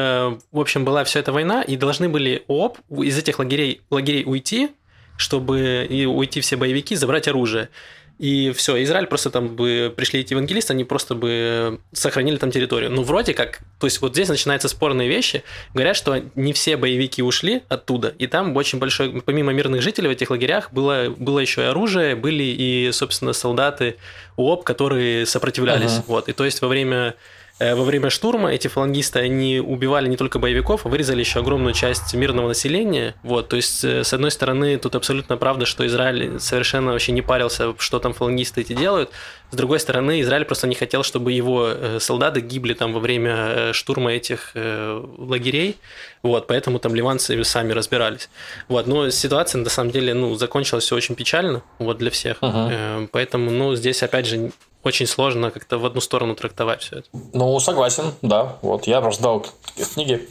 [0.51, 4.71] в общем, была вся эта война, и должны были ООП из этих лагерей, лагерей уйти,
[5.17, 7.69] чтобы и уйти все боевики, забрать оружие.
[8.17, 12.89] И все, Израиль просто там бы пришли эти евангелисты, они просто бы сохранили там территорию.
[12.89, 15.43] Ну, вроде как, то есть вот здесь начинаются спорные вещи.
[15.73, 20.11] Говорят, что не все боевики ушли оттуда, и там очень большой, помимо мирных жителей в
[20.11, 23.97] этих лагерях, было, было еще и оружие, были и, собственно, солдаты
[24.37, 25.97] УОП, которые сопротивлялись.
[25.97, 26.03] Ага.
[26.07, 27.15] Вот, и то есть во время
[27.57, 32.13] во время штурма эти фалангисты, они убивали не только боевиков, а вырезали еще огромную часть
[32.13, 33.15] мирного населения.
[33.23, 37.21] Вот, то есть, э, с одной стороны, тут абсолютно правда, что Израиль совершенно вообще не
[37.21, 39.09] парился, что там фалангисты эти делают.
[39.51, 43.71] С другой стороны, Израиль просто не хотел, чтобы его э, солдаты гибли там во время
[43.71, 45.77] штурма этих лагерей.
[46.23, 48.29] Вот, поэтому там ливанцы сами разбирались.
[48.67, 52.39] Вот, но ситуация на самом деле, ну, закончилась все очень печально, вот, для всех.
[52.41, 53.07] Uh-huh.
[53.11, 54.51] Поэтому, ну, здесь, опять же,
[54.85, 57.07] очень сложно как-то в одну сторону трактовать все это.
[57.33, 58.57] Ну, согласен, да.
[58.61, 59.45] Вот я раздал
[59.93, 60.29] книги.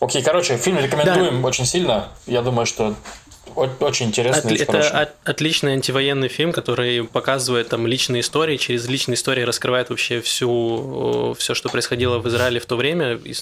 [0.00, 1.48] Окей, короче, фильм рекомендуем да.
[1.48, 2.08] очень сильно.
[2.26, 2.94] Я думаю, что
[3.54, 4.54] очень интересный.
[4.54, 9.90] От, это от, отличный антивоенный фильм, который показывает там личные истории, через личные истории раскрывает
[9.90, 13.34] вообще всю все, что происходило в Израиле в то время, и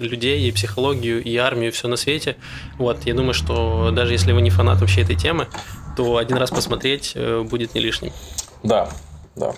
[0.00, 2.36] людей, и психологию, и армию, и все на свете.
[2.78, 5.48] Вот, я думаю, что даже если вы не фанат вообще этой темы,
[5.96, 8.12] то один раз посмотреть э, будет не лишним.
[8.62, 8.88] Да,
[9.36, 9.54] да.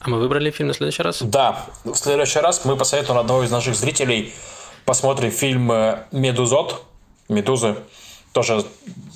[0.00, 1.22] А мы выбрали фильм на следующий раз?
[1.22, 1.66] Да.
[1.84, 4.32] В следующий раз мы посоветуем одного из наших зрителей
[4.84, 6.84] посмотрим фильм э, «Медузот».
[7.28, 7.76] «Медузы».
[8.32, 8.64] Тоже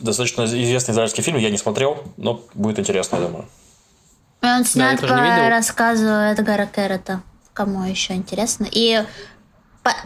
[0.01, 1.39] достаточно известный израильский фильм.
[1.39, 3.47] Я не смотрел, но будет интересно, я думаю.
[4.43, 7.23] Он снят да, по рассказу Эдгара Керрета.
[7.55, 8.67] Кому еще интересно.
[8.71, 9.03] И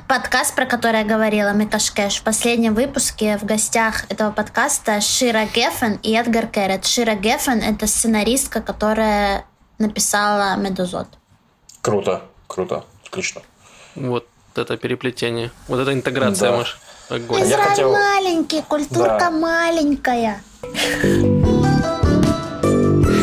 [0.07, 5.99] подкаст, про который я говорила, Микашкеш, в последнем выпуске в гостях этого подкаста Шира Геффен
[6.03, 6.87] и Эдгар Керрет.
[6.87, 9.45] Шира Геффен— это сценаристка, которая
[9.81, 11.09] написала Медузот.
[11.81, 13.43] Круто, круто, отлично.
[13.97, 16.59] Вот это переплетение, вот эта интеграция, да.
[16.59, 16.79] Маш.
[17.09, 17.43] Огонь.
[17.43, 17.93] Израиль Я хотел...
[17.93, 19.31] маленький, культурка да.
[19.31, 20.43] маленькая.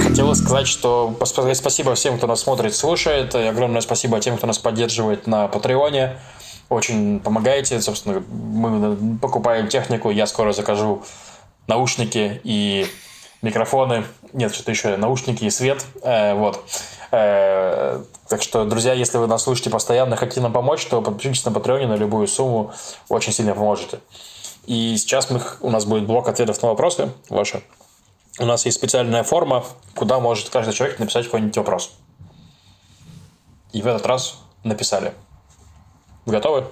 [0.03, 1.15] Хотелось сказать, что
[1.53, 3.33] спасибо всем, кто нас смотрит, слушает.
[3.35, 6.17] И огромное спасибо тем, кто нас поддерживает на Патреоне.
[6.69, 7.79] Очень помогаете.
[7.79, 10.09] Собственно, мы покупаем технику.
[10.09, 11.03] Я скоро закажу
[11.67, 12.87] наушники и
[13.41, 15.85] микрофоны, нет, что-то еще, наушники и свет.
[16.03, 16.63] Э, вот.
[17.11, 21.51] Э, так что, друзья, если вы нас слушаете постоянно, хотите нам помочь, то подпишитесь на
[21.51, 22.73] Патреоне на любую сумму,
[23.09, 23.99] очень сильно поможете.
[24.65, 27.63] И сейчас мы, у нас будет блок ответов на вопросы ваши.
[28.39, 29.63] У нас есть специальная форма,
[29.95, 31.91] куда может каждый человек написать какой-нибудь вопрос.
[33.71, 35.13] И в этот раз написали.
[36.25, 36.65] Вы готовы?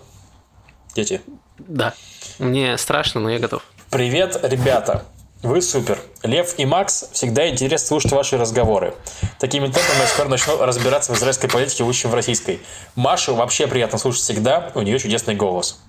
[0.93, 1.21] Дети?
[1.57, 1.93] Да.
[2.37, 3.63] Мне страшно, но я готов.
[3.89, 5.05] Привет, ребята!
[5.43, 5.99] Вы супер.
[6.23, 8.95] Лев и Макс, всегда интересно слушать ваши разговоры.
[9.39, 12.61] Такими темпами я скоро начну разбираться в израильской политике лучше, чем в российской.
[12.95, 15.79] Машу вообще приятно слушать всегда, у нее чудесный голос.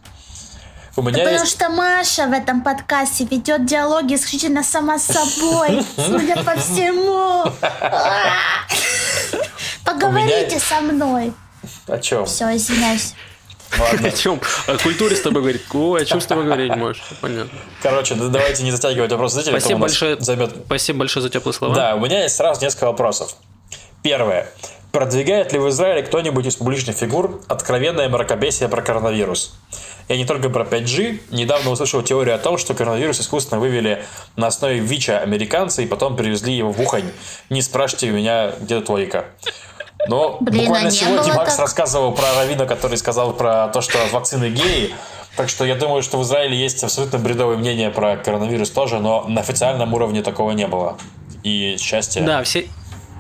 [0.97, 1.53] У меня да есть...
[1.59, 7.45] Потому что Маша в этом подкасте ведет диалоги исключительно сама собой, судя по всему.
[9.85, 11.33] Поговорите со мной.
[11.87, 12.27] О чем?
[12.27, 13.15] Все, извиняюсь.
[13.79, 14.09] Ладно.
[14.09, 14.41] О чем?
[14.67, 15.63] О культуре с тобой говорить.
[15.73, 17.03] Ой, о чем с тобой говорить можешь?
[17.21, 17.59] Понятно.
[17.83, 19.61] Короче, давайте не затягивать вопрос зрителей.
[19.61, 20.51] Спасибо большое, займет...
[20.67, 21.75] Спасибо большое за теплые слова.
[21.75, 23.35] Да, у меня есть сразу несколько вопросов.
[24.03, 24.49] Первое.
[24.93, 29.55] Продвигает ли в Израиле кто-нибудь из публичных фигур откровенное мракобесие про коронавирус?
[30.09, 31.21] Я не только про 5G.
[31.33, 34.05] Недавно услышал теорию о том, что коронавирус искусственно вывели
[34.37, 37.11] на основе ВИЧа американцы и потом привезли его в Ухань.
[37.51, 39.27] Не спрашивайте у меня, где тут логика.
[40.09, 41.61] Но Блин, буквально а сегодня Макс так?
[41.61, 44.95] рассказывал про Равина, который сказал про то, что вакцины геи.
[45.37, 49.25] Так что я думаю, что в Израиле есть абсолютно бредовое мнение про коронавирус тоже, но
[49.29, 50.97] на официальном уровне такого не было.
[51.43, 52.23] И счастье.
[52.23, 52.67] Да, все,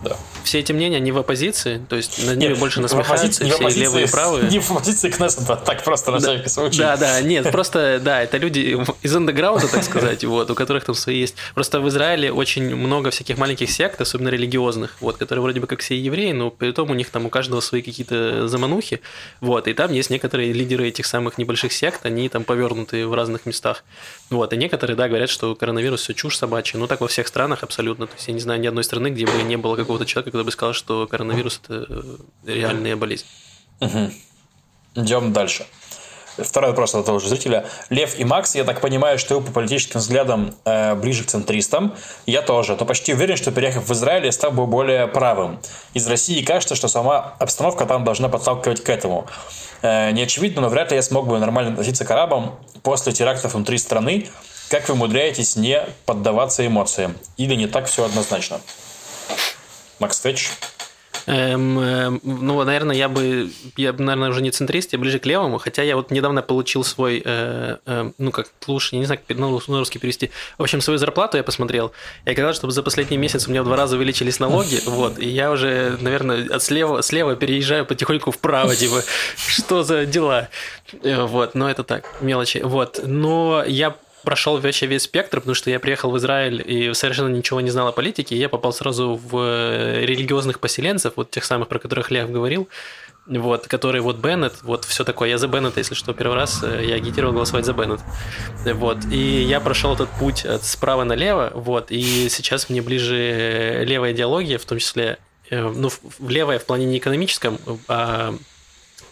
[0.09, 0.16] Да.
[0.44, 3.80] все эти мнения не в оппозиции, то есть над ними Нет, больше насмехаются, все оппозиции-
[3.80, 4.44] левые и правые.
[4.50, 6.78] Не в оппозиции к Кнессету, так просто на всякий случай.
[6.78, 10.94] Да, да, нет, просто, да, это люди из андеграунда, так сказать, вот, у которых там
[10.94, 11.34] свои есть.
[11.54, 15.80] Просто в Израиле очень много всяких маленьких сект, особенно религиозных, вот, которые вроде бы как
[15.80, 19.00] все евреи, но при этом у них там у каждого свои какие-то заманухи,
[19.40, 23.46] вот, и там есть некоторые лидеры этих самых небольших сект, они там повернутые в разных
[23.46, 23.84] местах,
[24.30, 27.62] вот, и некоторые, да, говорят, что коронавирус все чушь собачья, ну, так во всех странах
[27.62, 30.30] абсолютно, то есть я не знаю ни одной страны, где бы не было какого-то человека,
[30.30, 32.16] который бы сказал, что коронавирус– это э,
[32.47, 33.26] реальная болезнь.
[34.94, 35.66] Идем дальше.
[36.38, 37.64] Второй вопрос от того же зрителя.
[37.88, 41.94] Лев и Макс, я так понимаю, что вы по политическим взглядам э, ближе к центристам.
[42.26, 42.76] Я тоже.
[42.76, 45.59] То почти уверен, что переехав в Израиль, я стал бы более правым.
[45.94, 49.26] Из России кажется, что сама обстановка там должна подталкивать к этому.
[49.80, 53.55] Э, не очевидно, но вряд ли я смог бы нормально относиться к арабам после терактов
[53.55, 54.28] внутри страны.
[54.68, 57.16] Как вы умудряетесь не поддаваться эмоциям?
[57.38, 58.61] Или не так все однозначно?
[59.99, 60.51] Макс, ответишь?
[61.28, 65.26] Эм, эм, ну, наверное, я бы, я, бы, наверное, уже не центрист, я ближе к
[65.26, 69.20] левому, хотя я вот недавно получил свой, э, э, ну, как лучше, я не знаю,
[69.26, 70.30] как на рус- на русский перевести.
[70.57, 71.90] В общем, свою зарплату я посмотрел.
[72.26, 75.28] Я сказал, чтобы за последний месяц у меня в два раза увеличились налоги, вот, и
[75.28, 79.03] я уже, наверное, от слева, слева переезжаю потихоньку вправо, типа,
[79.36, 80.49] что за дела?
[81.03, 82.59] Э, Вот, но это так, мелочи.
[82.62, 83.97] Вот, но я
[84.27, 87.87] прошел вообще весь спектр, потому что я приехал в Израиль и совершенно ничего не знал
[87.87, 92.11] о политике, и я попал сразу в э, религиозных поселенцев, вот тех самых, про которых
[92.11, 92.68] Лев говорил,
[93.29, 95.29] вот, которые вот Беннет, вот все такое.
[95.29, 98.01] Я за Беннета, если что, первый раз э, я агитировал голосовать за Беннет.
[98.64, 103.85] Вот, и я прошел этот путь от справа налево, вот, и сейчас мне ближе э,
[103.85, 105.18] левая идеология, в том числе,
[105.53, 105.89] ну,
[106.27, 108.35] левая в плане не экономическом, а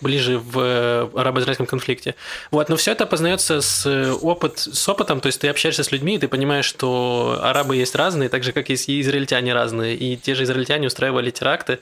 [0.05, 2.15] ближе в э, арабо-израильском конфликте.
[2.51, 5.91] Вот, но все это познается с, э, опыт, с опытом, то есть ты общаешься с
[5.93, 10.17] людьми, и ты понимаешь, что арабы есть разные, так же, как и израильтяне разные, и
[10.17, 11.79] те же израильтяне устраивали теракты,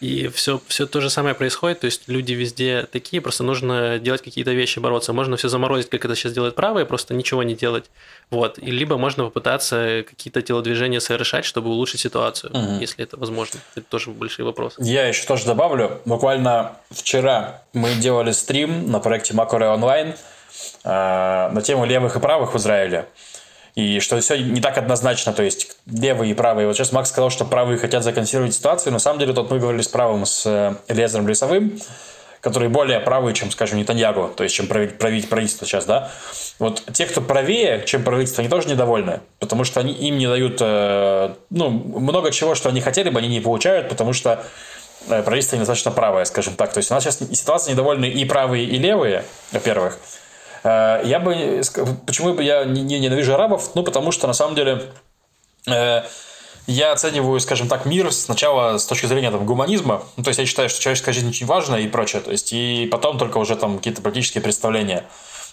[0.00, 4.22] и все, все то же самое происходит, то есть люди везде такие, просто нужно делать
[4.22, 5.12] какие-то вещи, бороться.
[5.12, 7.86] Можно все заморозить, как это сейчас делают правые, просто ничего не делать.
[8.30, 8.58] Вот.
[8.58, 13.60] И либо можно попытаться какие-то телодвижения совершать, чтобы улучшить ситуацию, если это возможно.
[13.74, 14.76] Это тоже большие вопросы.
[14.82, 16.00] Я еще тоже добавлю.
[16.04, 20.14] Буквально вчера мы делали стрим на проекте Макоре онлайн
[20.84, 23.06] э, на тему левых и правых в Израиле.
[23.76, 26.66] И что все не так однозначно, то есть левые и правые.
[26.66, 28.90] Вот сейчас Макс сказал, что правые хотят законсервировать ситуацию.
[28.90, 31.78] На самом деле, тут мы говорили с правым, с э, Элиезером Лесовым,
[32.40, 36.10] который более правый, чем, скажем, Нетаньягу, то есть чем прави- прави- правительство сейчас, да.
[36.58, 40.56] Вот те, кто правее, чем правительство, они тоже недовольны, потому что они, им не дают,
[40.60, 44.42] э, ну, много чего, что они хотели бы, они не получают, потому что
[45.10, 46.72] э, правительство недостаточно правое, скажем так.
[46.72, 49.98] То есть у нас сейчас ситуация недовольны и правые, и левые, во-первых.
[50.66, 51.32] Э, Я бы...
[51.60, 53.70] ск- Почему бы я не не ненавижу арабов?
[53.74, 54.82] Ну, потому что, на самом деле,
[55.68, 56.02] э,
[56.66, 60.02] я оцениваю, скажем так, мир сначала с точки зрения там, гуманизма.
[60.16, 62.20] Ну, то есть я считаю, что человеческая жизнь очень важна и прочее.
[62.22, 65.04] То есть и потом только уже там какие-то политические представления.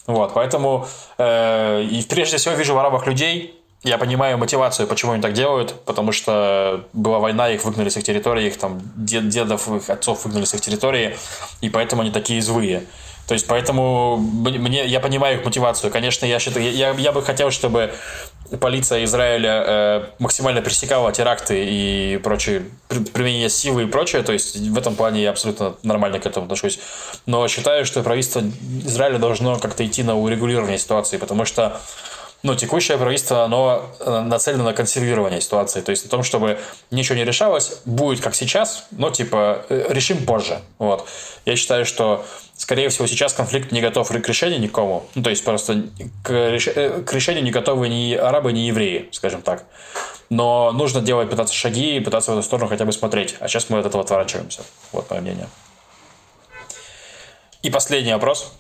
[0.08, 0.88] Вот, поэтому
[1.18, 3.60] э, и прежде всего вижу в арабах людей.
[3.86, 8.04] Я понимаю мотивацию, почему они так делают, потому что была война, их выгнали с их
[8.06, 11.18] территории, их там дед- дедов, их отцов выгнали с их территории,
[11.60, 12.86] и поэтому они такие злые.
[13.34, 15.90] То есть, поэтому мне, я понимаю их мотивацию.
[15.90, 17.92] Конечно, я считаю, я, я бы хотел, чтобы
[18.60, 24.22] полиция Израиля э, максимально пресекала теракты и прочие при- применение силы и прочее.
[24.22, 26.78] То есть в этом плане я абсолютно нормально к этому отношусь.
[27.26, 28.44] Но считаю, что правительство
[28.86, 31.82] Израиля должно как-то идти на урегулирование ситуации, потому что
[32.44, 36.60] ну, текущее правительство, оно э, нацелено на консервирование ситуации, то есть на том, чтобы
[36.92, 40.60] ничего не решалось, будет как сейчас, но типа э, решим позже.
[40.78, 41.08] Вот.
[41.46, 42.26] Я считаю, что
[42.58, 45.84] скорее всего сейчас конфликт не готов к решению никому, ну, то есть просто
[46.22, 49.64] к, реш- э, к решению не готовы ни арабы, ни евреи, скажем так.
[50.30, 53.36] Но нужно делать, пытаться шаги и пытаться в эту сторону хотя бы смотреть.
[53.40, 54.64] А сейчас мы от этого отворачиваемся.
[54.92, 55.48] Вот мое мнение.
[57.62, 58.52] И последний вопрос.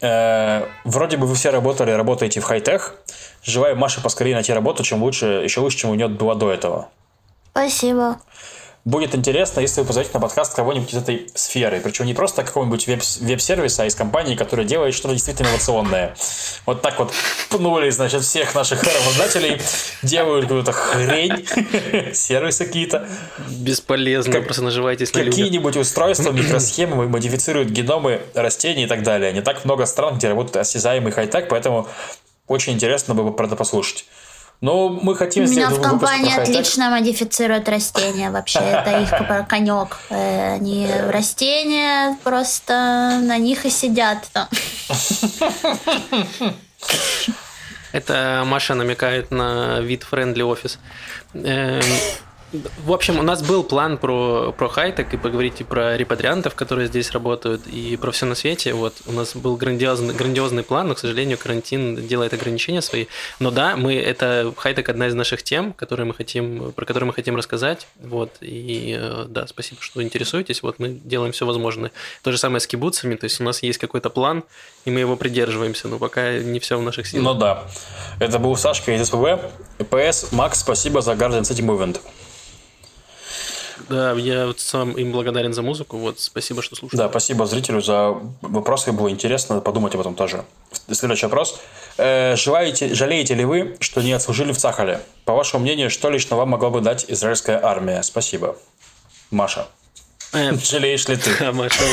[0.00, 2.94] Вроде бы вы все работали, работаете в хай-тех.
[3.42, 6.88] Желаю Маше поскорее найти работу, чем лучше, еще лучше, чем у нее было до этого.
[7.52, 8.18] Спасибо.
[8.84, 11.80] будет интересно, если вы позовете на подкаст кого-нибудь из этой сферы.
[11.80, 16.14] Причем не просто какого-нибудь веб- веб-сервиса, а из компании, которая делает что-то действительно инновационное.
[16.66, 17.12] Вот так вот
[17.50, 19.60] пнули, значит, всех наших работодателей,
[20.02, 21.46] делают какую-то хрень,
[22.14, 23.06] сервисы какие-то.
[23.50, 29.32] Бесполезно, как, просто наживайтесь на Какие-нибудь устройства, микросхемы модифицируют геномы растений и так далее.
[29.32, 31.86] Не так много стран, где работают осязаемый хай-тек, поэтому
[32.50, 34.06] очень интересно было бы про это послушать.
[34.60, 38.30] Но мы хотим У меня в компании отлично модифицируют растения.
[38.30, 39.98] Вообще, это их конек.
[40.10, 44.48] Э, они растения просто на них и сидят там.
[47.92, 50.78] Это Маша намекает на weed friendly офис.
[52.84, 56.88] В общем, у нас был план про, про хайтек и поговорить и про репатриантов, которые
[56.88, 58.74] здесь работают, и про все на свете.
[58.74, 63.06] Вот у нас был грандиозный, грандиозный план, но, к сожалению, карантин делает ограничения свои.
[63.38, 67.12] Но да, мы это хайтек одна из наших тем, которые мы хотим, про которые мы
[67.12, 67.86] хотим рассказать.
[68.02, 70.62] Вот, и э, да, спасибо, что интересуетесь.
[70.62, 71.92] Вот мы делаем все возможное.
[72.22, 74.42] То же самое с кибуцами, то есть у нас есть какой-то план,
[74.84, 77.24] и мы его придерживаемся, но пока не все в наших силах.
[77.24, 77.64] Ну да.
[78.18, 79.38] Это был Сашка из СПБ.
[79.88, 82.00] ПС, Макс, спасибо за Guardian City Movement.
[83.88, 85.96] Да, я сам им благодарен за музыку.
[85.96, 86.98] Вот, спасибо, что слушали.
[86.98, 88.92] Да, спасибо зрителю за вопросы.
[88.92, 90.44] Было интересно подумать об этом тоже.
[90.90, 91.60] Следующий вопрос.
[91.96, 95.00] Э, желаете, жалеете ли вы, что не отслужили в Цахале?
[95.24, 98.02] По вашему мнению, что лично вам могла бы дать израильская армия?
[98.02, 98.56] Спасибо.
[99.30, 99.66] Маша.
[100.32, 101.52] Э, Жалеешь ли ты?
[101.52, 101.84] Маша.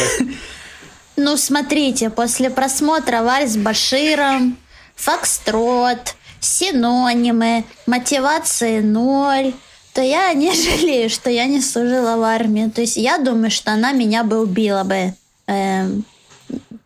[1.16, 4.58] Ну, смотрите, после просмотра «Вальс с Баширом»,
[4.96, 9.54] «Фокстрот», синонимы, мотивации ноль,
[9.98, 12.70] то я не жалею, что я не служила в армии.
[12.70, 15.16] То есть я думаю, что она меня бы убила бы.
[15.48, 16.06] Эм,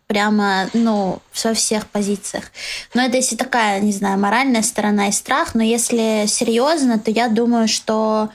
[0.06, 2.44] прямо, ну, во всех позициях.
[2.94, 5.54] Но это если такая, не знаю, моральная сторона и страх.
[5.54, 8.30] Но если серьезно, то я думаю, что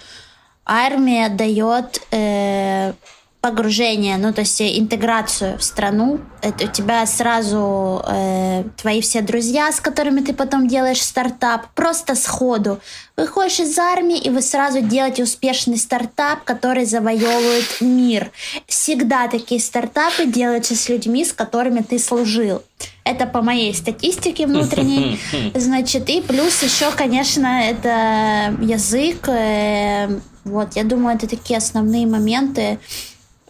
[0.64, 2.94] армия дает э,
[3.42, 6.20] погружение, ну то есть интеграцию в страну.
[6.42, 12.16] Это у тебя сразу э, твои все друзья, с которыми ты потом делаешь стартап, просто
[12.16, 12.80] сходу.
[13.16, 18.32] Выходишь из армии, и вы сразу делаете успешный стартап, который завоевывает мир.
[18.66, 22.64] Всегда такие стартапы делаются с людьми, с которыми ты служил.
[23.04, 25.20] Это по моей статистике внутренней.
[25.56, 29.30] Значит, и плюс еще, конечно, это язык.
[29.30, 32.80] Э, вот, я думаю, это такие основные моменты.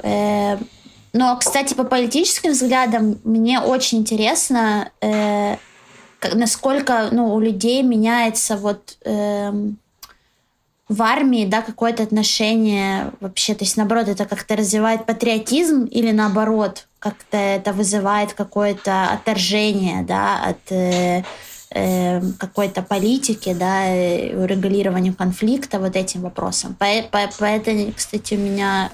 [0.04, 0.58] Э,
[1.14, 5.56] но, кстати, по политическим взглядам мне очень интересно, э,
[6.34, 9.52] насколько ну, у людей меняется вот э,
[10.90, 13.56] в армии да, какое-то отношение вообще.
[13.56, 20.42] То есть, наоборот, это как-то развивает патриотизм или наоборот, как-то это вызывает какое-то отторжение да,
[20.44, 21.24] от э,
[21.72, 23.86] э, какой-то политики, да,
[24.44, 26.76] урегулирования конфликта вот этим вопросом.
[26.80, 28.92] Поэтому, кстати, у меня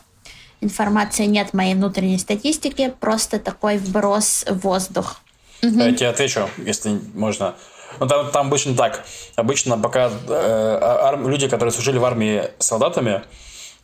[0.63, 5.17] информации нет моей внутренней статистики, просто такой вброс в воздух.
[5.61, 5.79] Угу.
[5.79, 7.55] Я тебе отвечу, если можно.
[7.99, 9.05] Ну, там, там обычно так.
[9.35, 13.21] Обычно пока э, ар- люди, которые служили в армии солдатами,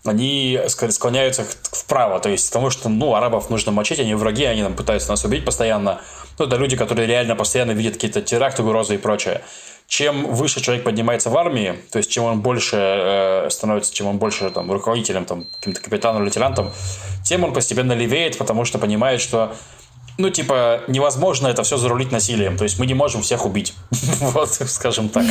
[0.05, 4.75] они склоняются вправо, то есть потому что, ну, арабов нужно мочить, они враги, они нам
[4.75, 6.01] пытаются нас убить постоянно.
[6.37, 9.41] Ну, это люди, которые реально постоянно видят какие-то теракты, угрозы и прочее
[9.89, 14.19] чем выше человек поднимается в армии, то есть чем он больше э, становится, чем он
[14.19, 16.71] больше там, руководителем, там, каким-то капитаном, лейтенантом,
[17.25, 19.51] тем он постепенно левеет, потому что понимает, что
[20.19, 22.57] ну, типа, невозможно это все зарулить насилием.
[22.57, 23.73] То есть мы не можем всех убить.
[24.19, 25.25] Вот, скажем так.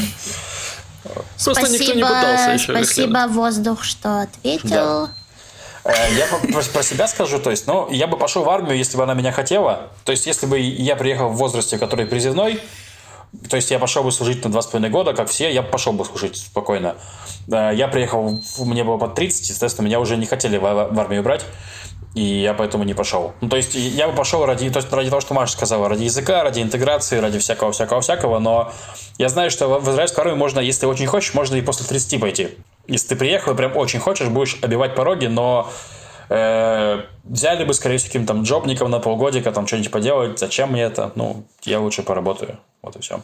[1.03, 2.72] Просто спасибо, никто не пытался еще.
[2.74, 4.68] Спасибо, воздух, что ответил.
[4.68, 5.11] Да.
[5.84, 8.96] Э, я про, про себя скажу, то есть, ну, я бы пошел в армию, если
[8.96, 9.90] бы она меня хотела.
[10.05, 12.61] То есть, если бы я приехал в возрасте, который призывной,
[13.49, 15.92] то есть я пошел бы служить на два с половиной года, как все, я пошел
[15.92, 16.96] бы служить спокойно.
[17.46, 21.44] Я приехал, мне было под 30, естественно, меня уже не хотели в армию брать,
[22.18, 23.32] и я поэтому не пошел.
[23.40, 26.04] Ну, то есть я бы пошел ради, то есть ради того, что Маша сказала, ради
[26.04, 28.72] языка, ради интеграции, ради всякого-всякого-всякого, но
[29.18, 32.48] я знаю, что в израильскую армию можно, если очень хочешь, можно и после 30 пойти.
[32.86, 35.70] Если ты приехал и прям очень хочешь, будешь обивать пороги, но
[36.28, 40.38] Э, взяли бы, скорее всего, каким-то там джобником на полгодика, там что-нибудь поделать.
[40.38, 41.12] Зачем мне это?
[41.14, 42.58] Ну, я лучше поработаю.
[42.82, 43.22] Вот и все.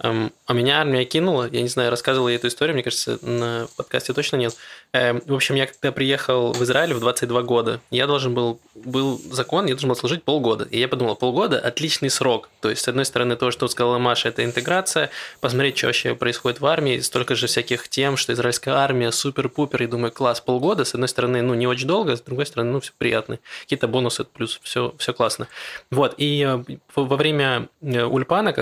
[0.00, 1.48] Um, а меня армия кинула.
[1.50, 4.54] Я не знаю, рассказывал я эту историю, мне кажется, на подкасте точно нет.
[4.94, 9.20] Um, в общем, я когда приехал в Израиль в 22 года, я должен был, был
[9.30, 10.66] закон, я должен был служить полгода.
[10.70, 12.48] И я подумал, полгода– отличный срок.
[12.60, 15.10] То есть, с одной стороны, то, что сказала Маша, это интеграция,
[15.40, 19.86] посмотреть, что вообще происходит в армии, столько же всяких тем, что израильская армия супер-пупер, и
[19.86, 22.92] думаю, класс, полгода, с одной стороны, ну, не очень долго, с другой стороны, ну, все
[22.96, 23.38] приятно.
[23.60, 25.48] Какие-то бонусы плюс, все, все классно.
[25.90, 28.54] Вот, и э, во время э, Ульпана,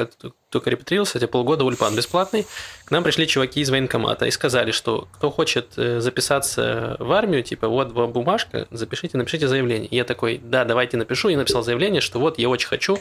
[0.51, 2.47] только репатрировался, эти полгода ульпан бесплатный.
[2.87, 7.43] К нам пришли чуваки из военкомата и сказали, что кто хочет э, записаться в армию,
[7.43, 9.89] типа, вот бумажка, запишите, напишите заявление.
[9.89, 11.29] И я такой, да, давайте напишу.
[11.29, 12.99] И написал заявление, что вот я очень хочу,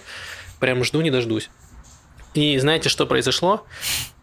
[0.59, 1.51] прям жду, не дождусь.
[2.33, 3.63] И знаете, что произошло?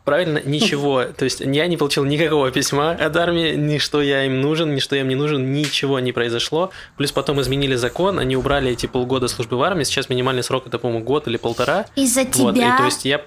[0.04, 1.04] Правильно, ничего.
[1.16, 4.80] То есть я не получил никакого письма от армии, ни что я им нужен, ни
[4.80, 6.72] что я им не нужен, ничего не произошло.
[6.96, 10.80] Плюс потом изменили закон, они убрали эти полгода службы в армии, сейчас минимальный срок это,
[10.80, 11.86] по-моему, год или полтора.
[11.94, 12.44] Из-за тебя?
[12.44, 13.20] Вот, и, то есть я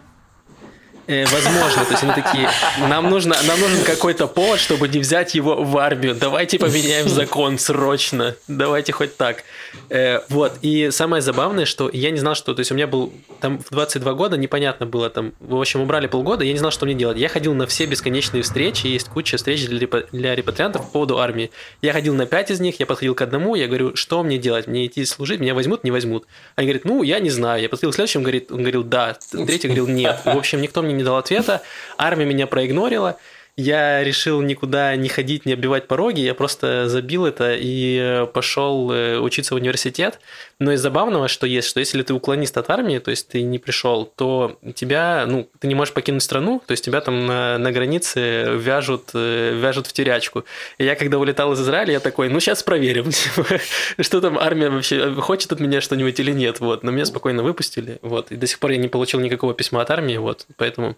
[1.08, 2.49] Э, возможно, то есть они такие,
[2.80, 6.16] нам, нужно, нам нужен какой-то повод, чтобы не взять его в армию.
[6.16, 8.36] Давайте поменяем закон срочно.
[8.47, 9.43] Давайте хоть так.
[9.89, 10.53] Э, вот.
[10.62, 12.53] И самое забавное, что я не знал, что...
[12.53, 15.34] То есть у меня был там в 22 года, непонятно было там...
[15.39, 17.18] В общем, убрали полгода, я не знал, что мне делать.
[17.18, 20.06] Я ходил на все бесконечные встречи, есть куча встреч для, репа...
[20.12, 21.51] для репатриантов по поводу армии.
[21.82, 24.68] Я ходил на 5 из них, я подходил к одному, я говорю, что мне делать?
[24.68, 25.39] Мне идти служить?
[25.39, 26.26] Меня возьмут, не возьмут?
[26.56, 27.62] Они говорят, ну, я не знаю.
[27.62, 29.18] Я подходил к следующему, говорит, он говорил, да.
[29.32, 30.22] Третий говорил, нет.
[30.26, 31.62] В общем, никто мне не дал ответа.
[31.98, 33.18] Армия меня проигнорила.
[33.58, 38.91] Я решил никуда не ходить, не оббивать пороги, я просто забил это и э, пошел
[38.91, 40.20] э, учиться в университет.
[40.60, 43.58] Но из забавного, что есть, что если ты уклонист от армии, то есть ты не
[43.58, 47.72] пришел, то тебя, ну, ты не можешь покинуть страну, то есть тебя там на, на
[47.72, 50.43] границе вяжут, э, вяжут в терячку.
[50.78, 53.10] И я когда улетал из Израиля, я такой, ну, сейчас проверим,
[54.01, 56.84] что там армия вообще хочет от меня что-нибудь или нет, вот.
[56.84, 58.34] Но меня спокойно выпустили, вот.
[58.34, 60.97] И до сих пор я не получил никакого письма от армии, вот, поэтому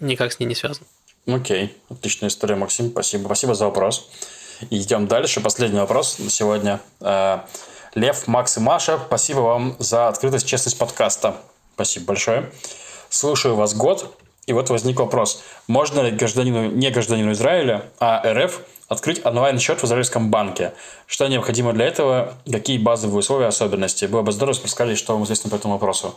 [0.00, 0.84] никак с ней не связан.
[1.26, 3.26] Окей, отличная история, Максим, спасибо.
[3.26, 4.08] Спасибо за вопрос.
[4.70, 5.40] Идем дальше.
[5.40, 6.80] Последний вопрос на сегодня.
[7.00, 7.40] Э,
[7.94, 11.36] Лев, Макс и Маша, спасибо вам за открытость, честность подкаста.
[11.74, 12.52] Спасибо большое.
[13.08, 14.16] Слушаю вас год,
[14.46, 15.42] и вот возник вопрос.
[15.66, 20.74] Можно ли гражданину, не гражданину Израиля, а РФ открыть онлайн-счет в израильском банке?
[21.06, 22.34] Что необходимо для этого?
[22.50, 24.04] Какие базовые условия, особенности?
[24.04, 26.14] Было бы здорово, если бы сказали, что вам известно по этому вопросу.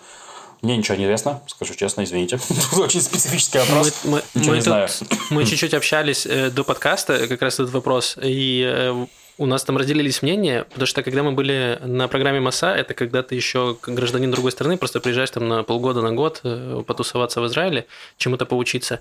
[0.62, 2.39] Мне ничего не известно, скажу честно, извините.
[2.78, 3.93] Очень специфический вопрос.
[4.03, 4.89] Мы, мы, ничего мы не знаю.
[5.30, 9.05] Мы чуть-чуть общались э, до подкаста, как раз этот вопрос, и э,
[9.39, 13.24] у нас там разделились мнения, потому что когда мы были на программе МАСА, это когда
[13.24, 17.47] ты еще гражданин другой страны, просто приезжаешь там на полгода, на год э, потусоваться в
[17.47, 17.88] Израиле,
[18.18, 18.99] чему-то поучиться.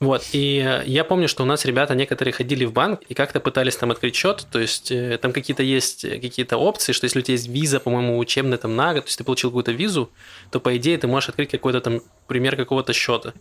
[0.00, 3.40] Вот, и э, я помню, что у нас ребята некоторые ходили в банк и как-то
[3.40, 7.18] пытались там открыть счет, то есть э, там какие-то есть э, какие-то опции, что если
[7.18, 10.12] у тебя есть виза, по-моему, учебная там на год, то есть ты получил какую-то визу,
[10.52, 13.34] то по идее ты можешь открыть какой-то там пример какого-то счета.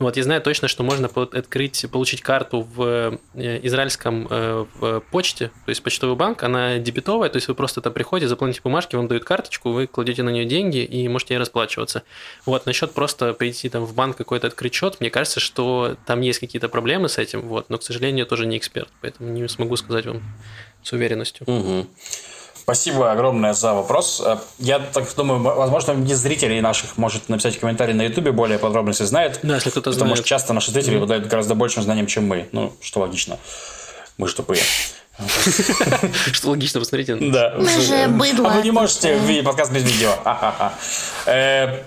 [0.00, 5.48] Вот, я знаю точно, что можно открыть, получить карту в э, израильском э, в почте,
[5.64, 9.06] то есть почтовый банк, она дебетовая, то есть вы просто там приходите, заполните бумажки, вам
[9.06, 12.02] дают карточку, вы кладете на нее деньги и можете ей расплачиваться.
[12.44, 16.40] Вот, насчет просто прийти там в банк какой-то открыть счет, мне кажется, что там есть
[16.40, 19.76] какие-то проблемы с этим, вот, но, к сожалению, я тоже не эксперт, поэтому не смогу
[19.76, 20.22] сказать вам
[20.82, 21.46] с уверенностью.
[21.46, 21.86] Угу.
[22.64, 24.22] Спасибо огромное за вопрос.
[24.24, 28.88] Э, я так думаю, возможно, из зрителей наших может написать комментарий на Ютубе, более подробно,
[28.90, 29.40] если знает.
[29.42, 30.18] Да, если кто-то Потому знает.
[30.20, 31.28] что часто наши зрители обладают mm-hmm.
[31.28, 32.48] гораздо большим знанием, чем мы.
[32.52, 33.38] Ну, что логично.
[34.16, 34.62] Мы же тупые.
[36.32, 37.16] Что логично, посмотрите.
[37.16, 37.54] Да.
[37.58, 38.50] Мы же быдло.
[38.50, 40.10] А вы не можете видеть подкаст без видео.
[41.26, 41.82] Э,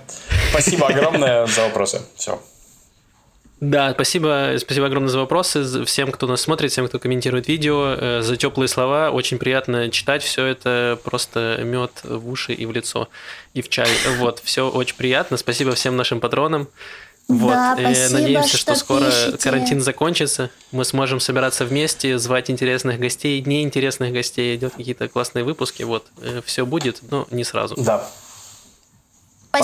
[0.50, 2.02] спасибо огромное за вопросы.
[2.16, 2.40] Все.
[3.60, 8.22] Да, спасибо, спасибо огромное за вопросы, всем, кто нас смотрит, всем, кто комментирует видео, э,
[8.22, 9.10] за теплые слова.
[9.10, 13.08] Очень приятно читать все это, просто мед в уши и в лицо,
[13.54, 13.88] и в чай.
[14.18, 15.36] Вот, все очень приятно.
[15.36, 16.68] Спасибо всем нашим патронам.
[17.26, 17.50] Вот.
[17.50, 19.38] Да, э, спасибо, Надеемся, что, что скоро пишете.
[19.38, 20.50] карантин закончится.
[20.70, 25.82] Мы сможем собираться вместе, звать интересных гостей, неинтересных гостей, делать какие-то классные выпуски.
[25.82, 26.06] Вот,
[26.44, 27.74] все будет, но не сразу.
[27.76, 28.08] Да.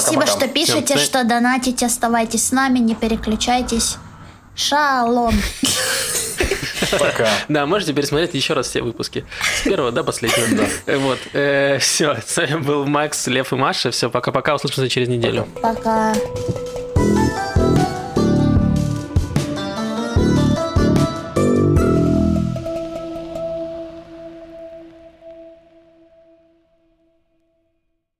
[0.00, 0.46] Спасибо, Пока-пока.
[0.46, 1.86] что пишете, Всем, что донатите.
[1.86, 3.96] Оставайтесь с нами, не переключайтесь.
[4.56, 5.34] Шалом.
[6.98, 7.28] Пока.
[7.48, 9.24] Да, можете пересмотреть еще раз все выпуски.
[9.60, 10.66] С первого до последнего.
[10.98, 11.18] Вот.
[11.82, 13.90] Все, с вами был Макс, Лев и Маша.
[13.90, 14.54] Все, пока-пока.
[14.54, 15.48] Услышимся через неделю.
[15.60, 16.14] Пока.